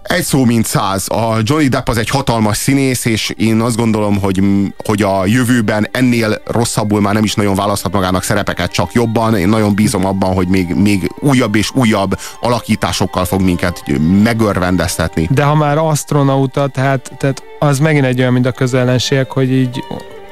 Egy 0.04 0.22
szó, 0.22 0.44
mint 0.44 0.66
száz. 0.66 1.08
A 1.08 1.36
Johnny 1.42 1.68
Depp 1.68 1.88
az 1.88 1.96
egy 1.96 2.08
hatalmas 2.08 2.56
színész, 2.56 3.04
és 3.04 3.32
én 3.36 3.60
azt 3.60 3.76
gondolom, 3.76 4.20
hogy, 4.20 4.42
hogy 4.84 5.02
a 5.02 5.26
jövőben 5.26 5.88
ennél 5.90 6.42
rosszabbul 6.46 7.00
már 7.00 7.14
nem 7.14 7.24
is 7.24 7.34
nagyon 7.34 7.54
választhat 7.54 7.92
magának 7.92 8.22
szerepeket, 8.22 8.72
csak 8.72 8.92
jobban. 8.92 9.36
Én 9.36 9.48
nagyon 9.48 9.74
bízom 9.74 10.06
abban, 10.06 10.34
hogy 10.34 10.48
még, 10.48 10.74
még 10.74 11.10
újabb 11.20 11.54
és 11.54 11.70
újabb 11.74 12.18
alakításokkal 12.40 13.24
fog 13.24 13.40
minket 13.40 13.82
megörvendeztetni. 14.22 15.28
De 15.30 15.42
ha 15.42 15.54
már 15.54 15.78
astronauta, 15.78 16.68
tehát, 16.68 17.12
tehát 17.18 17.42
az 17.58 17.78
megint 17.78 18.04
egy 18.04 18.20
olyan, 18.20 18.32
mint 18.32 18.46
a 18.46 18.52
közellenség, 18.52 19.26
hogy 19.30 19.52
így 19.52 19.84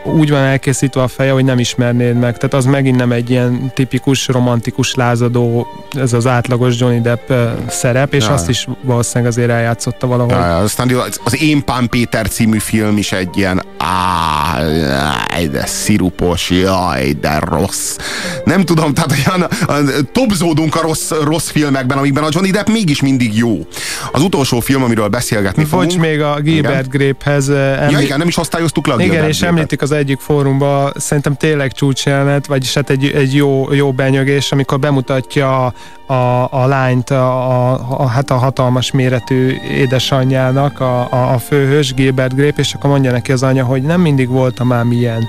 úgy 0.05 0.31
van 0.31 0.41
elkészítve 0.41 1.03
a 1.03 1.09
feje, 1.09 1.33
hogy 1.33 1.45
nem 1.45 1.59
ismernéd 1.59 2.15
meg. 2.15 2.37
Tehát 2.37 2.55
az 2.55 2.65
megint 2.65 2.97
nem 2.97 3.13
egy 3.13 3.31
ilyen 3.31 3.73
tipikus, 3.75 4.29
romantikus, 4.29 4.95
lázadó, 4.95 5.67
ez 5.93 6.13
az 6.13 6.27
átlagos 6.27 6.79
Johnny 6.79 7.01
Depp 7.01 7.31
szerep, 7.69 8.15
és 8.15 8.25
ja. 8.25 8.33
azt 8.33 8.49
is 8.49 8.67
valószínűleg 8.83 9.33
azért 9.33 9.51
eljátszotta 9.51 10.07
valahogy. 10.07 10.35
Ja, 10.35 10.57
aztán 10.57 10.91
az 11.25 11.43
Én 11.43 11.65
Pán 11.65 11.89
Péter 11.89 12.29
című 12.29 12.59
film 12.59 12.97
is 12.97 13.13
egy 13.13 13.37
ilyen 13.37 13.63
áj, 13.79 15.47
de 15.47 15.67
szirupos, 15.67 16.51
jaj, 16.51 17.13
de 17.21 17.39
rossz. 17.39 17.97
Nem 18.45 18.65
tudom, 18.65 18.95
tehát 18.95 19.15
olyan 19.27 19.49
topzódunk 20.13 20.77
a 20.77 20.81
rossz, 20.81 21.11
rossz 21.25 21.51
filmekben, 21.51 21.99
amikben 21.99 22.25
a 22.25 22.29
Johnny 22.31 22.51
Depp 22.51 22.69
mégis 22.69 23.03
mindig 23.03 23.37
jó. 23.37 23.59
Az 24.13 24.23
utolsó 24.23 24.61
film, 24.61 24.83
amiről 24.83 25.09
beszélgetni 25.09 25.65
fogunk. 25.65 25.89
Bocs, 25.89 25.99
még 26.01 26.21
a 26.21 26.41
Gilbert 26.41 26.89
Grape-hez. 26.89 27.49
Említ... 27.49 27.91
Ja, 27.91 28.01
igen, 28.01 28.19
nem 28.19 28.29
is 28.29 28.37
osztályoztuk 28.37 28.87
le 28.87 28.93
a 28.93 28.97
Igen, 28.97 29.11
Gilbert 29.11 29.33
és 29.33 29.43
említik 29.43 29.83
az 29.83 29.92
az 29.93 29.99
egyik 29.99 30.21
fórumban 30.21 30.93
szerintem 30.97 31.35
tényleg 31.35 31.73
csúcsjelenet, 31.73 32.47
vagyis 32.47 32.75
hát 32.75 32.91
egy, 32.91 33.11
egy 33.11 33.35
jó, 33.35 33.73
jó 33.73 33.93
benyögés, 33.93 34.53
amikor 34.53 34.79
bemutatja 34.79 35.67
a, 35.67 35.73
a, 36.13 36.49
a 36.51 36.67
lányt 36.67 37.11
a, 37.11 37.51
a, 37.51 37.81
a, 37.89 38.07
hát 38.07 38.31
a 38.31 38.35
hatalmas 38.35 38.91
méretű 38.91 39.57
édesanyjának, 39.71 40.81
a, 40.81 41.13
a, 41.13 41.33
a 41.33 41.39
főhős, 41.39 41.95
Gilbert 41.95 42.35
Grape, 42.35 42.61
és 42.61 42.75
akkor 42.75 42.91
mondja 42.91 43.11
neki 43.11 43.33
az 43.33 43.43
anya, 43.43 43.65
hogy 43.65 43.83
nem 43.83 44.01
mindig 44.01 44.29
voltam 44.29 44.73
ám 44.73 44.93
ilyen. 44.93 45.29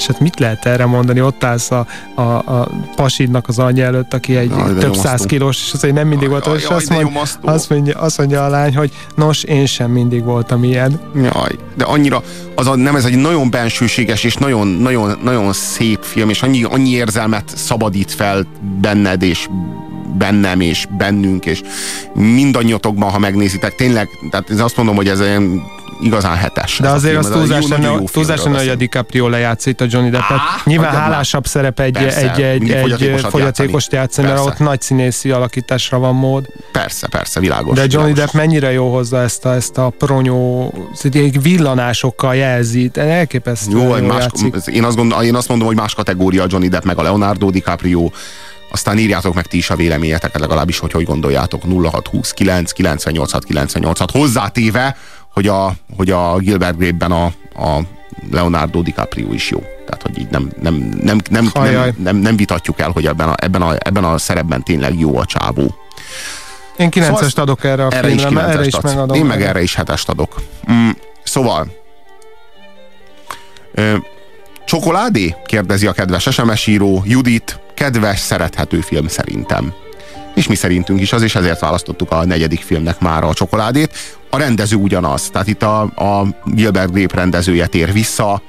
És 0.00 0.06
hát 0.06 0.20
mit 0.20 0.38
lehet 0.38 0.66
erre 0.66 0.86
mondani? 0.86 1.20
Ott 1.20 1.44
állsz 1.44 1.70
a, 1.70 1.86
a, 2.14 2.20
a 2.22 2.68
pasidnak 2.96 3.48
az 3.48 3.58
anyja 3.58 3.84
előtt, 3.84 4.14
aki 4.14 4.36
egy 4.36 4.50
jaj, 4.50 4.74
több 4.74 4.94
száz 4.94 5.22
kilós, 5.22 5.56
és 5.66 5.72
azért 5.72 5.94
nem 5.94 6.08
mindig 6.08 6.30
jaj, 6.30 6.40
volt, 6.44 6.58
és 6.58 6.62
jaj, 6.62 6.76
azt, 6.76 6.88
mond, 6.88 7.08
azt, 7.40 7.70
mondja, 7.70 7.98
azt 7.98 8.18
mondja 8.18 8.44
a 8.44 8.48
lány, 8.48 8.76
hogy 8.76 8.92
nos, 9.14 9.42
én 9.42 9.66
sem 9.66 9.90
mindig 9.90 10.24
voltam 10.24 10.64
ilyen. 10.64 11.00
Jaj, 11.14 11.50
de 11.76 11.84
annyira, 11.84 12.22
az 12.54 12.66
a, 12.66 12.76
nem 12.76 12.96
ez 12.96 13.04
egy 13.04 13.16
nagyon 13.16 13.50
bensőséges 13.50 14.24
és 14.24 14.34
nagyon, 14.34 14.66
nagyon, 14.66 15.18
nagyon 15.22 15.52
szép 15.52 15.98
film, 16.02 16.28
és 16.28 16.42
annyi, 16.42 16.62
annyi 16.62 16.90
érzelmet 16.90 17.52
szabadít 17.56 18.12
fel 18.12 18.46
benned, 18.80 19.22
és 19.22 19.48
bennem 20.18 20.60
és 20.60 20.86
bennünk, 20.98 21.46
és 21.46 21.62
mindannyiatokban, 22.14 23.10
ha 23.10 23.18
megnézitek, 23.18 23.74
tényleg, 23.74 24.08
tehát 24.30 24.50
én 24.50 24.60
azt 24.60 24.76
mondom, 24.76 24.96
hogy 24.96 25.08
ez 25.08 25.20
egy 25.20 25.40
igazán 26.00 26.36
hetes. 26.36 26.78
De 26.78 26.88
azért 26.88 27.16
az 27.16 27.28
túlzás 27.28 27.68
lenne, 27.68 27.98
túlzás 28.12 28.42
lenne, 28.42 28.58
hogy 28.58 28.68
a 28.68 28.74
DiCaprio 28.74 29.28
lejátsz 29.28 29.66
itt 29.66 29.80
a 29.80 29.86
Johnny 29.88 30.10
Deppet. 30.10 30.38
Nyilván 30.64 30.94
hálásabb 30.94 31.46
szerep 31.46 31.80
egy, 31.80 31.92
persze, 31.92 32.32
egy, 32.32 32.42
egy, 32.42 32.70
egy 32.70 33.20
fogyatékost 33.20 33.92
játszani, 33.92 34.28
mert 34.28 34.40
ott 34.40 34.58
nagy 34.58 34.80
színészi 34.80 35.30
alakításra 35.30 35.98
van 35.98 36.14
mód. 36.14 36.46
Persze, 36.72 37.08
persze, 37.08 37.40
világos. 37.40 37.76
De 37.76 37.84
Johnny. 37.88 38.12
Depp 38.12 38.32
mennyire 38.32 38.72
jó 38.72 38.92
hozza 38.92 39.20
ezt 39.20 39.44
a, 39.44 39.54
ezt 39.54 39.78
a 39.78 39.92
pronyó, 39.98 40.72
villanásokkal 41.40 42.34
jelzi, 42.34 42.90
elképesztő. 42.94 43.78
Jó, 43.78 43.96
jó 43.96 44.06
más, 44.06 44.26
én, 44.66 44.84
azt 44.84 44.96
gondol, 44.96 45.22
én 45.22 45.34
azt 45.34 45.48
mondom, 45.48 45.66
hogy 45.66 45.76
más 45.76 45.94
kategória 45.94 46.44
Johnny 46.48 46.68
Depp 46.68 46.84
meg 46.84 46.98
a 46.98 47.02
Leonardo 47.02 47.50
DiCaprio 47.50 48.10
aztán 48.72 48.98
írjátok 48.98 49.34
meg 49.34 49.46
ti 49.46 49.56
is 49.56 49.70
a 49.70 49.76
véleményeteket, 49.76 50.40
legalábbis, 50.40 50.78
hogy 50.78 50.92
hogy 50.92 51.04
gondoljátok. 51.04 51.62
0629 51.62 52.72
986 52.72 53.44
986 53.44 54.10
hozzátéve, 54.10 54.96
hogy 55.40 55.48
a, 55.48 55.72
hogy 55.96 56.10
a 56.10 56.38
Gilbert 56.38 56.76
Grape-ben 56.76 57.12
a, 57.12 57.24
a 57.54 57.80
Leonardo 58.30 58.82
DiCaprio 58.82 59.32
is 59.32 59.50
jó. 59.50 59.58
Tehát, 59.58 60.02
hogy 60.02 60.18
így 60.18 60.28
nem, 60.30 60.50
nem, 60.62 60.74
nem, 61.02 61.18
nem, 61.30 61.50
nem, 61.54 61.94
nem, 61.96 62.16
nem 62.16 62.36
vitatjuk 62.36 62.80
el, 62.80 62.90
hogy 62.90 63.06
ebben 63.06 63.28
a, 63.28 63.34
ebben, 63.36 63.62
a, 63.62 63.74
ebben 63.78 64.04
a 64.04 64.18
szerepben 64.18 64.62
tényleg 64.62 64.98
jó 64.98 65.18
a 65.18 65.24
csávó. 65.24 65.74
Én 66.76 66.88
9-est 66.90 67.02
szóval 67.02 67.28
adok 67.34 67.64
erre 67.64 67.86
a 67.86 67.92
erre 67.92 68.08
filmre, 68.08 68.40
is 68.40 68.54
erre 68.54 68.64
is 68.64 68.80
megadom. 68.80 69.16
Én 69.16 69.24
meg 69.24 69.42
erre 69.42 69.62
is 69.62 69.74
hetest 69.74 70.08
adok. 70.08 70.42
Mm, 70.72 70.90
szóval, 71.22 71.66
ö, 73.74 73.96
csokoládé? 74.64 75.34
kérdezi 75.46 75.86
a 75.86 75.92
kedves 75.92 76.28
SMS 76.30 76.66
író 76.66 77.02
Judit. 77.04 77.60
Kedves, 77.74 78.18
szerethető 78.18 78.80
film 78.80 79.08
szerintem 79.08 79.74
és 80.40 80.48
mi 80.48 80.54
szerintünk 80.54 81.00
is 81.00 81.12
az, 81.12 81.22
és 81.22 81.34
ezért 81.34 81.60
választottuk 81.60 82.10
a 82.10 82.24
negyedik 82.24 82.60
filmnek 82.60 83.00
már 83.00 83.24
a 83.24 83.34
csokoládét. 83.34 83.90
A 84.30 84.38
rendező 84.38 84.76
ugyanaz, 84.76 85.28
tehát 85.30 85.46
itt 85.46 85.62
a, 85.62 85.80
a 85.80 86.26
Gilbert 86.44 86.92
Grape 86.92 87.16
rendezője 87.16 87.66
tér 87.66 87.92
vissza. 87.92 88.42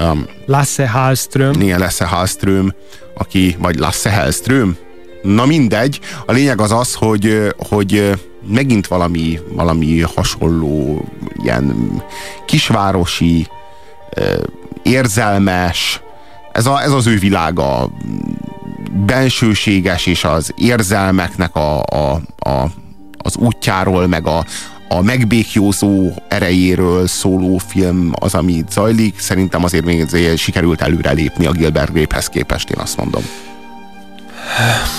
Um, 0.00 0.26
Lasse 0.46 0.88
Hallström. 0.88 1.60
Igen, 1.60 1.78
Lasse 1.78 2.04
Hallström, 2.04 2.74
aki, 3.14 3.56
vagy 3.58 3.78
Lasse 3.78 4.12
Hallström, 4.12 4.76
Na 5.22 5.46
mindegy, 5.46 6.00
a 6.26 6.32
lényeg 6.32 6.60
az 6.60 6.72
az, 6.72 6.94
hogy, 6.94 7.54
hogy 7.68 8.18
megint 8.48 8.86
valami, 8.86 9.40
valami 9.52 10.00
hasonló, 10.00 11.04
ilyen 11.42 11.74
kisvárosi, 12.46 13.46
érzelmes, 14.82 16.00
ez, 16.52 16.66
a, 16.66 16.82
ez 16.82 16.90
az 16.90 17.06
ő 17.06 17.18
világa, 17.18 17.90
bensőséges 18.92 20.06
és 20.06 20.24
az 20.24 20.52
érzelmeknek 20.56 21.56
a, 21.56 21.82
a, 21.82 22.20
a, 22.38 22.70
az 23.16 23.36
útjáról, 23.36 24.06
meg 24.06 24.26
a, 24.26 24.44
a 24.88 25.02
megbékjózó 25.02 26.10
erejéről 26.28 27.06
szóló 27.06 27.58
film 27.58 28.10
az, 28.12 28.34
ami 28.34 28.64
zajlik. 28.70 29.18
Szerintem 29.18 29.64
azért 29.64 29.84
még 29.84 30.00
azért 30.00 30.36
sikerült 30.36 30.80
előrelépni 30.80 31.46
a 31.46 31.52
Gilbert 31.52 31.92
Grape-hez 31.92 32.28
képest, 32.28 32.70
én 32.70 32.78
azt 32.78 32.96
mondom. 32.96 33.22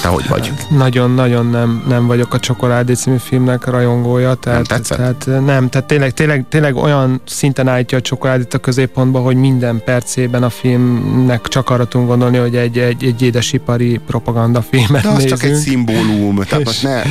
Te 0.02 0.08
hogy 0.08 0.28
vagy? 0.28 0.52
Nagyon-nagyon 0.70 1.46
nem, 1.46 1.84
nem 1.88 2.08
vagyok 2.08 2.34
a 2.34 2.40
Csokoládé 2.40 2.94
című 2.94 3.18
filmnek 3.18 3.66
rajongója. 3.66 4.34
Tehát, 4.34 4.70
nem 4.70 4.82
tehát 4.84 5.26
nem, 5.26 5.70
tehát 5.70 5.88
tényleg, 5.88 6.14
tényleg, 6.14 6.46
tényleg 6.50 6.76
olyan 6.76 7.22
szinten 7.26 7.68
állítja 7.68 7.98
a 7.98 8.02
Csokoládét 8.02 8.54
a 8.54 8.58
középpontba, 8.58 9.20
hogy 9.20 9.36
minden 9.36 9.82
percében 9.86 10.44
a 10.44 10.50
filmnek 10.50 11.48
csak 11.48 11.70
arra 11.70 11.86
tudunk 11.86 12.10
gondolni, 12.10 12.38
hogy 12.38 12.56
egy, 12.56 12.78
egy, 12.78 13.04
egy 13.04 13.22
édesipari 13.22 14.00
propagandafilmet 14.08 15.02
De 15.02 15.08
az 15.08 15.14
nézünk. 15.14 15.30
csak 15.40 15.44
egy 15.50 15.56
szimbólum, 15.56 16.36
tehát 16.36 16.66
most 16.66 16.84
ne... 16.84 17.02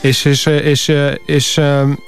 És, 0.00 0.24
és, 0.24 0.46
és, 0.46 0.88
és, 0.88 0.92
és, 1.26 1.60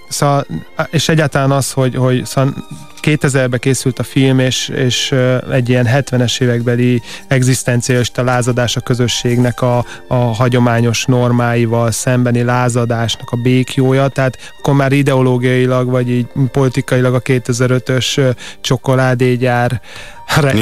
szóval, 0.08 0.46
és 0.90 1.08
egyáltalán 1.08 1.50
az, 1.50 1.72
hogy, 1.72 1.94
hogy 1.94 2.24
szóval 2.24 2.54
2000-ben 3.02 3.58
készült 3.58 3.98
a 3.98 4.02
film, 4.02 4.38
és, 4.38 4.68
és 4.68 5.14
egy 5.52 5.68
ilyen 5.68 5.86
70-es 5.88 6.40
évekbeli 6.40 7.02
egzisztencialista 7.28 8.22
lázadás 8.22 8.76
a 8.76 8.80
közösségnek 8.80 9.62
a, 9.62 9.84
a 10.06 10.14
hagyományos 10.14 11.04
normáival 11.04 11.90
szembeni 11.90 12.42
lázadásnak 12.42 13.30
a 13.30 13.36
békjója, 13.36 14.08
tehát 14.08 14.38
akkor 14.58 14.74
már 14.74 14.92
ideológiailag, 14.92 15.90
vagy 15.90 16.10
így 16.10 16.26
politikailag 16.52 17.14
a 17.14 17.20
2005-ös 17.20 18.36
csokoládégyár 18.60 19.80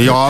Ja, 0.05 0.29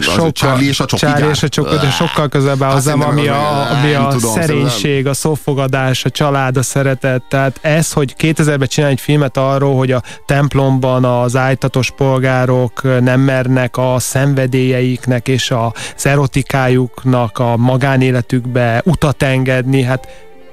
sokkal, 0.00 0.32
Charlie 0.32 0.68
és 0.68 0.80
a 0.80 0.84
Csoki 0.84 1.04
Charlie 1.04 1.28
és 1.28 1.42
a 1.42 1.48
Csoki, 1.48 1.76
de 1.76 1.90
sokkal 1.90 2.28
közelebb 2.28 2.62
áll 2.62 2.72
hozzám, 2.72 3.02
ami 3.02 3.28
a, 3.28 3.70
ami 3.70 3.92
a 3.92 4.08
tudom, 4.08 4.32
szerénység, 4.32 5.06
a 5.06 5.14
szófogadás, 5.14 6.04
a 6.04 6.10
család, 6.10 6.56
a 6.56 6.62
szeretet. 6.62 7.22
Tehát 7.28 7.58
ez, 7.60 7.92
hogy 7.92 8.14
2000-ben 8.18 8.68
csinálj 8.68 8.92
egy 8.92 9.00
filmet 9.00 9.36
arról, 9.36 9.76
hogy 9.76 9.92
a 9.92 10.02
templomban 10.26 11.04
az 11.04 11.36
ájtatos 11.36 11.90
polgárok 11.90 13.00
nem 13.00 13.20
mernek 13.20 13.76
a 13.76 13.96
szenvedélyeiknek 13.98 15.28
és 15.28 15.50
az 15.50 16.06
erotikájuknak 16.06 17.38
a 17.38 17.56
magánéletükbe 17.56 18.82
utat 18.84 19.22
engedni, 19.22 19.82
hát 19.82 20.08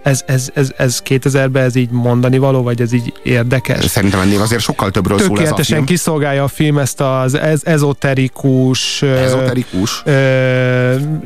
ez, 0.07 0.23
ez, 0.25 0.49
ez, 0.53 0.71
ez 0.77 1.01
2000-ben 1.05 1.63
ez 1.63 1.75
így 1.75 1.89
mondani 1.89 2.37
való, 2.37 2.63
vagy 2.63 2.81
ez 2.81 2.93
így 2.93 3.13
érdekes? 3.23 3.85
Szerintem 3.85 4.19
ennél 4.19 4.41
azért 4.41 4.61
sokkal 4.61 4.91
többről 4.91 5.19
szól 5.19 5.41
ez 5.41 5.51
a 5.51 5.63
film. 5.63 5.85
kiszolgálja 5.85 6.43
a 6.43 6.47
film 6.47 6.77
ezt 6.77 7.01
az 7.01 7.33
ez, 7.33 7.61
ezoterikus, 7.63 9.01
ezoterikus. 9.01 10.01
Ö, 10.05 10.11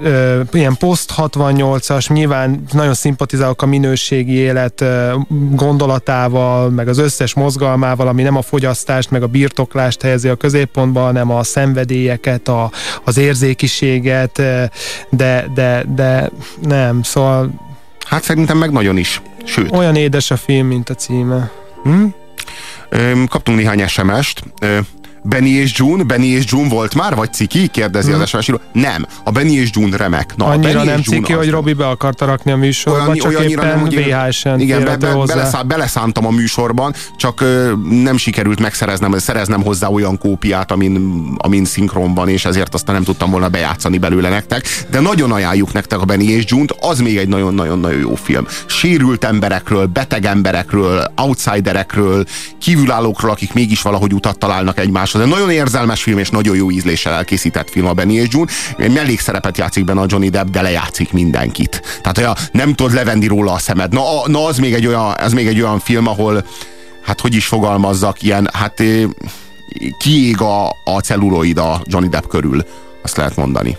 ö, 0.03 0.41
ilyen 0.51 0.77
post 0.77 1.13
68-as, 1.17 2.13
nyilván 2.13 2.63
nagyon 2.71 2.93
szimpatizálok 2.93 3.61
a 3.61 3.65
minőségi 3.65 4.33
élet 4.33 4.83
gondolatával, 5.51 6.69
meg 6.69 6.87
az 6.87 6.97
összes 6.97 7.33
mozgalmával, 7.33 8.07
ami 8.07 8.21
nem 8.21 8.35
a 8.35 8.41
fogyasztást, 8.41 9.11
meg 9.11 9.23
a 9.23 9.27
birtoklást 9.27 10.01
helyezi 10.01 10.27
a 10.27 10.35
középpontba, 10.35 11.01
hanem 11.01 11.31
a 11.31 11.43
szenvedélyeket, 11.43 12.47
a, 12.47 12.71
az 13.03 13.17
érzékiséget, 13.17 14.41
de, 15.09 15.45
de, 15.53 15.83
de 15.95 16.29
nem, 16.61 17.03
szóval 17.03 17.69
Hát 18.11 18.23
szerintem 18.23 18.57
meg 18.57 18.71
nagyon 18.71 18.97
is. 18.97 19.21
Sőt. 19.45 19.71
Olyan 19.71 19.95
édes 19.95 20.31
a 20.31 20.37
film, 20.37 20.67
mint 20.67 20.89
a 20.89 20.95
címe. 20.95 21.51
Hm? 21.83 22.05
Kaptunk 23.25 23.57
néhány 23.57 23.87
SMS-t. 23.87 24.43
Benny 25.23 25.45
és 25.45 25.71
June, 25.75 26.03
Benny 26.03 26.23
és 26.23 26.43
June 26.47 26.69
volt 26.69 26.95
már, 26.95 27.15
vagy 27.15 27.33
ciki? 27.33 27.67
Kérdezi 27.67 28.11
hmm. 28.11 28.21
az 28.21 28.29
sms 28.29 28.51
Nem, 28.71 29.05
a 29.23 29.31
Benny 29.31 29.51
és 29.51 29.69
June 29.73 29.97
remek. 29.97 30.33
Na, 30.35 30.45
Annyira 30.45 30.73
Benny 30.73 30.85
nem 30.85 31.01
ciki, 31.01 31.33
hogy 31.33 31.49
Robi 31.49 31.73
be 31.73 31.87
akarta 31.87 32.25
rakni 32.25 32.51
a 32.51 32.55
műsorba, 32.55 33.01
olyan, 33.01 33.15
csak 33.15 33.43
éppen 33.43 33.67
nem, 33.67 33.79
hogy 33.79 33.95
VHS-en 33.95 34.59
Igen, 34.59 34.83
be, 34.83 34.97
be, 34.97 35.15
beleszá, 35.25 35.61
beleszántam 35.61 36.25
a 36.25 36.29
műsorban, 36.29 36.93
csak 37.17 37.41
ö, 37.41 37.71
nem 37.89 38.17
sikerült 38.17 38.59
megszereznem 38.59 39.17
szereznem 39.17 39.63
hozzá 39.63 39.87
olyan 39.87 40.17
kópiát, 40.17 40.71
amin, 40.71 41.23
amin 41.37 41.65
szinkronban, 41.65 42.29
és 42.29 42.45
ezért 42.45 42.73
aztán 42.73 42.95
nem 42.95 43.03
tudtam 43.03 43.31
volna 43.31 43.49
bejátszani 43.49 43.97
belőle 43.97 44.29
nektek. 44.29 44.65
De 44.89 44.99
nagyon 44.99 45.31
ajánljuk 45.31 45.73
nektek 45.73 46.01
a 46.01 46.05
Benny 46.05 46.29
és 46.29 46.43
June-t, 46.47 46.75
az 46.79 46.99
még 46.99 47.17
egy 47.17 47.27
nagyon-nagyon-nagyon 47.27 47.99
jó 47.99 48.15
film. 48.15 48.47
Sérült 48.65 49.23
emberekről, 49.23 49.85
beteg 49.85 50.25
emberekről, 50.25 51.11
outsiderekről, 51.15 52.25
kívülállókról, 52.59 53.31
akik 53.31 53.53
mégis 53.53 53.81
valahogy 53.81 54.13
utat 54.13 54.37
találnak 54.37 54.79
egymás 54.79 55.10
egymáshoz. 55.13 55.21
De 55.21 55.27
nagyon 55.27 55.51
érzelmes 55.51 56.03
film 56.03 56.17
és 56.17 56.29
nagyon 56.29 56.55
jó 56.55 56.71
ízléssel 56.71 57.13
elkészített 57.13 57.69
film 57.69 57.85
a 57.85 57.93
Benny 57.93 58.11
és 58.11 58.27
June. 58.29 58.51
Mellékszerepet 58.77 59.57
játszik 59.57 59.85
benne 59.85 60.01
a 60.01 60.05
Johnny 60.07 60.29
Depp, 60.29 60.47
de 60.47 60.61
lejátszik 60.61 61.11
mindenkit. 61.11 61.81
Tehát 62.01 62.17
olyan, 62.17 62.35
nem 62.51 62.73
tudod 62.73 62.93
levenni 62.93 63.27
róla 63.27 63.51
a 63.51 63.57
szemed. 63.57 63.93
Na, 63.93 64.01
na 64.25 64.45
az, 64.45 64.57
még 64.57 64.73
egy 64.73 64.87
olyan, 64.87 65.15
az 65.17 65.33
még 65.33 65.47
egy 65.47 65.61
olyan 65.61 65.79
film, 65.79 66.07
ahol 66.07 66.45
hát 67.03 67.21
hogy 67.21 67.35
is 67.35 67.45
fogalmazzak, 67.45 68.21
ilyen, 68.21 68.49
hát 68.53 68.83
kiég 69.97 70.41
a, 70.41 70.69
a 70.69 70.99
celluloid 71.03 71.57
a 71.57 71.81
Johnny 71.85 72.09
Depp 72.09 72.27
körül, 72.27 72.65
azt 73.01 73.17
lehet 73.17 73.35
mondani. 73.35 73.77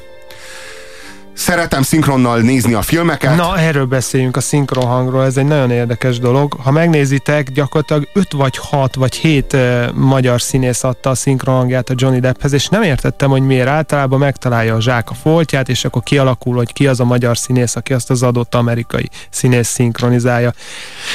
Szeretem 1.35 1.83
szinkronnal 1.83 2.41
nézni 2.41 2.75
a 2.75 2.83
filmeket. 2.83 3.37
Na, 3.37 3.59
erről 3.59 3.85
beszéljünk 3.85 4.37
a 4.37 4.41
szinkron 4.41 4.87
hangról, 4.87 5.25
ez 5.25 5.37
egy 5.37 5.45
nagyon 5.45 5.71
érdekes 5.71 6.19
dolog. 6.19 6.53
Ha 6.53 6.71
megnézitek, 6.71 7.51
gyakorlatilag 7.51 8.09
5 8.13 8.33
vagy 8.33 8.57
6 8.57 8.95
vagy 8.95 9.15
7 9.15 9.53
uh, 9.53 9.93
magyar 9.93 10.41
színész 10.41 10.85
adta 10.85 11.11
a 11.11 11.15
szinkron 11.15 11.57
hangját 11.57 11.91
a 11.91 11.95
Johnny 11.97 12.21
Depphez, 12.21 12.53
és 12.53 12.69
nem 12.69 12.83
értettem, 12.83 13.31
hogy 13.31 13.43
miért 13.43 13.69
általában 13.69 14.19
megtalálja 14.19 14.75
a 14.75 14.81
zsák 14.81 15.11
a 15.11 15.15
foltját, 15.15 15.69
és 15.69 15.85
akkor 15.85 16.03
kialakul, 16.03 16.57
hogy 16.57 16.73
ki 16.73 16.87
az 16.87 17.01
a 17.01 17.05
magyar 17.05 17.39
színész, 17.39 17.77
aki 17.77 17.93
azt 17.93 18.11
az 18.11 18.23
adott 18.23 18.55
amerikai 18.55 19.09
színész 19.31 19.69
szinkronizálja. 19.69 20.53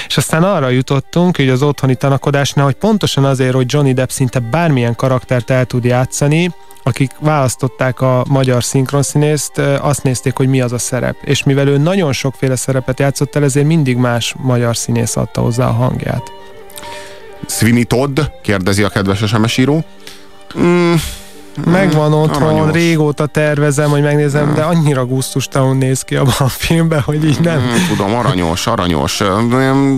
És 0.07 0.17
aztán 0.17 0.43
arra 0.43 0.69
jutottunk, 0.69 1.35
hogy 1.35 1.49
az 1.49 1.61
otthoni 1.61 1.95
tanakodásnál, 1.95 2.65
hogy 2.65 2.75
pontosan 2.75 3.25
azért, 3.25 3.53
hogy 3.53 3.73
Johnny 3.73 3.93
Depp 3.93 4.09
szinte 4.09 4.39
bármilyen 4.39 4.95
karaktert 4.95 5.49
el 5.49 5.65
tud 5.65 5.83
játszani, 5.83 6.51
akik 6.87 7.11
választották 7.19 8.01
a 8.01 8.25
magyar 8.29 8.63
szinkronszínészt, 8.63 9.57
azt 9.57 10.03
nézték, 10.07 10.35
hogy 10.35 10.47
mi 10.47 10.61
az 10.61 10.71
a 10.71 10.77
szerep. 10.77 11.15
És 11.23 11.43
mivel 11.43 11.67
ő 11.67 11.77
nagyon 11.77 12.13
sokféle 12.13 12.55
szerepet 12.55 12.99
játszott 12.99 13.35
el, 13.35 13.43
ezért 13.43 13.65
mindig 13.65 13.97
más 13.97 14.35
magyar 14.37 14.77
színész 14.77 15.15
adta 15.15 15.41
hozzá 15.41 15.67
a 15.67 15.71
hangját. 15.71 16.31
Sweeney 17.47 17.83
Todd, 17.83 18.19
kérdezi 18.41 18.83
a 18.83 18.89
kedves 18.89 19.23
SMS 19.25 19.57
író. 19.57 19.83
Mm, 20.59 20.93
Megvan 21.65 22.13
otthon, 22.13 22.43
Aranyos. 22.43 22.71
régóta 22.71 23.25
tervezem, 23.25 23.89
hogy 23.89 24.01
megnézem, 24.01 24.53
de 24.53 24.61
annyira 24.61 25.05
gusztustalanul 25.05 25.75
néz 25.75 26.01
ki 26.01 26.15
abban 26.15 26.33
a 26.37 26.47
filmben, 26.47 26.99
hogy 26.99 27.25
így 27.25 27.39
nem. 27.39 27.59
Hmm, 27.59 27.87
tudom, 27.87 28.15
aranyos, 28.15 28.67
aranyos. 28.67 29.21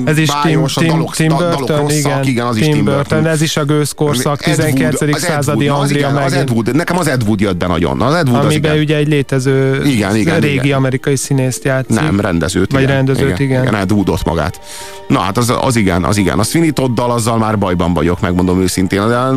Ez 0.05 0.17
is 0.17 0.29
Tim, 0.43 0.65
dalok, 0.75 1.15
Tim 1.15 1.27
Burton, 1.27 1.65
dalok 1.65 1.91
igen, 1.91 2.23
igen, 2.23 2.45
az 2.45 2.55
Tim, 2.55 2.67
is 2.67 2.73
Tim 2.73 2.83
Burton. 2.83 3.03
Burton. 3.03 3.27
Ez 3.27 3.41
is 3.41 3.57
a 3.57 3.65
gőzkorszak, 3.65 4.41
19. 4.41 5.01
Wood, 5.01 5.17
századi 5.17 5.69
Wood, 5.69 5.81
Anglia 5.81 6.07
az, 6.07 6.33
Ed 6.33 6.49
Wood, 6.49 6.75
nekem 6.75 6.97
az 6.97 7.07
Ed 7.07 7.23
Wood 7.23 7.39
jött 7.39 7.57
be 7.57 7.67
nagyon. 7.67 8.01
Az 8.01 8.13
Ed 8.13 8.29
Wood 8.29 8.43
Amiben 8.45 8.77
ugye 8.77 8.95
egy 8.95 9.07
létező 9.07 9.85
igen, 9.85 10.15
igen, 10.15 10.39
régi 10.39 10.65
igen. 10.65 10.77
amerikai 10.77 11.15
színészt 11.15 11.63
játszik. 11.63 11.99
Nem, 12.01 12.19
rendezőt. 12.19 12.71
Vagy 12.71 12.81
igen, 12.81 12.95
rendezőt, 12.95 13.39
igen. 13.39 13.61
igen. 13.61 13.75
Ed 13.75 13.91
Woodot 13.91 14.25
magát. 14.25 14.59
Na 15.07 15.19
hát 15.19 15.37
az, 15.37 15.53
az 15.61 15.75
igen, 15.75 16.03
az 16.03 16.17
igen. 16.17 16.39
A 16.39 16.43
Sweeney 16.43 16.71
Toddal 16.71 17.11
azzal 17.11 17.37
már 17.37 17.57
bajban 17.57 17.93
vagyok, 17.93 18.21
megmondom 18.21 18.61
őszintén. 18.61 19.07
De 19.07 19.29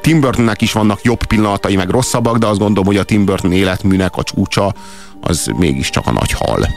Tim 0.00 0.20
Burtonnek 0.20 0.62
is 0.62 0.72
vannak 0.72 1.02
jobb 1.02 1.24
pillanatai, 1.64 1.76
meg 1.76 1.90
rosszabbak, 1.90 2.38
de 2.38 2.46
azt 2.46 2.58
gondolom, 2.58 2.86
hogy 2.86 2.96
a 2.96 3.04
Tim 3.04 3.24
Burton 3.24 3.52
életműnek 3.52 4.16
a 4.16 4.22
csúcsa 4.22 4.74
az 5.20 5.50
mégiscsak 5.56 6.06
a 6.06 6.12
nagy 6.12 6.30
hal. 6.30 6.68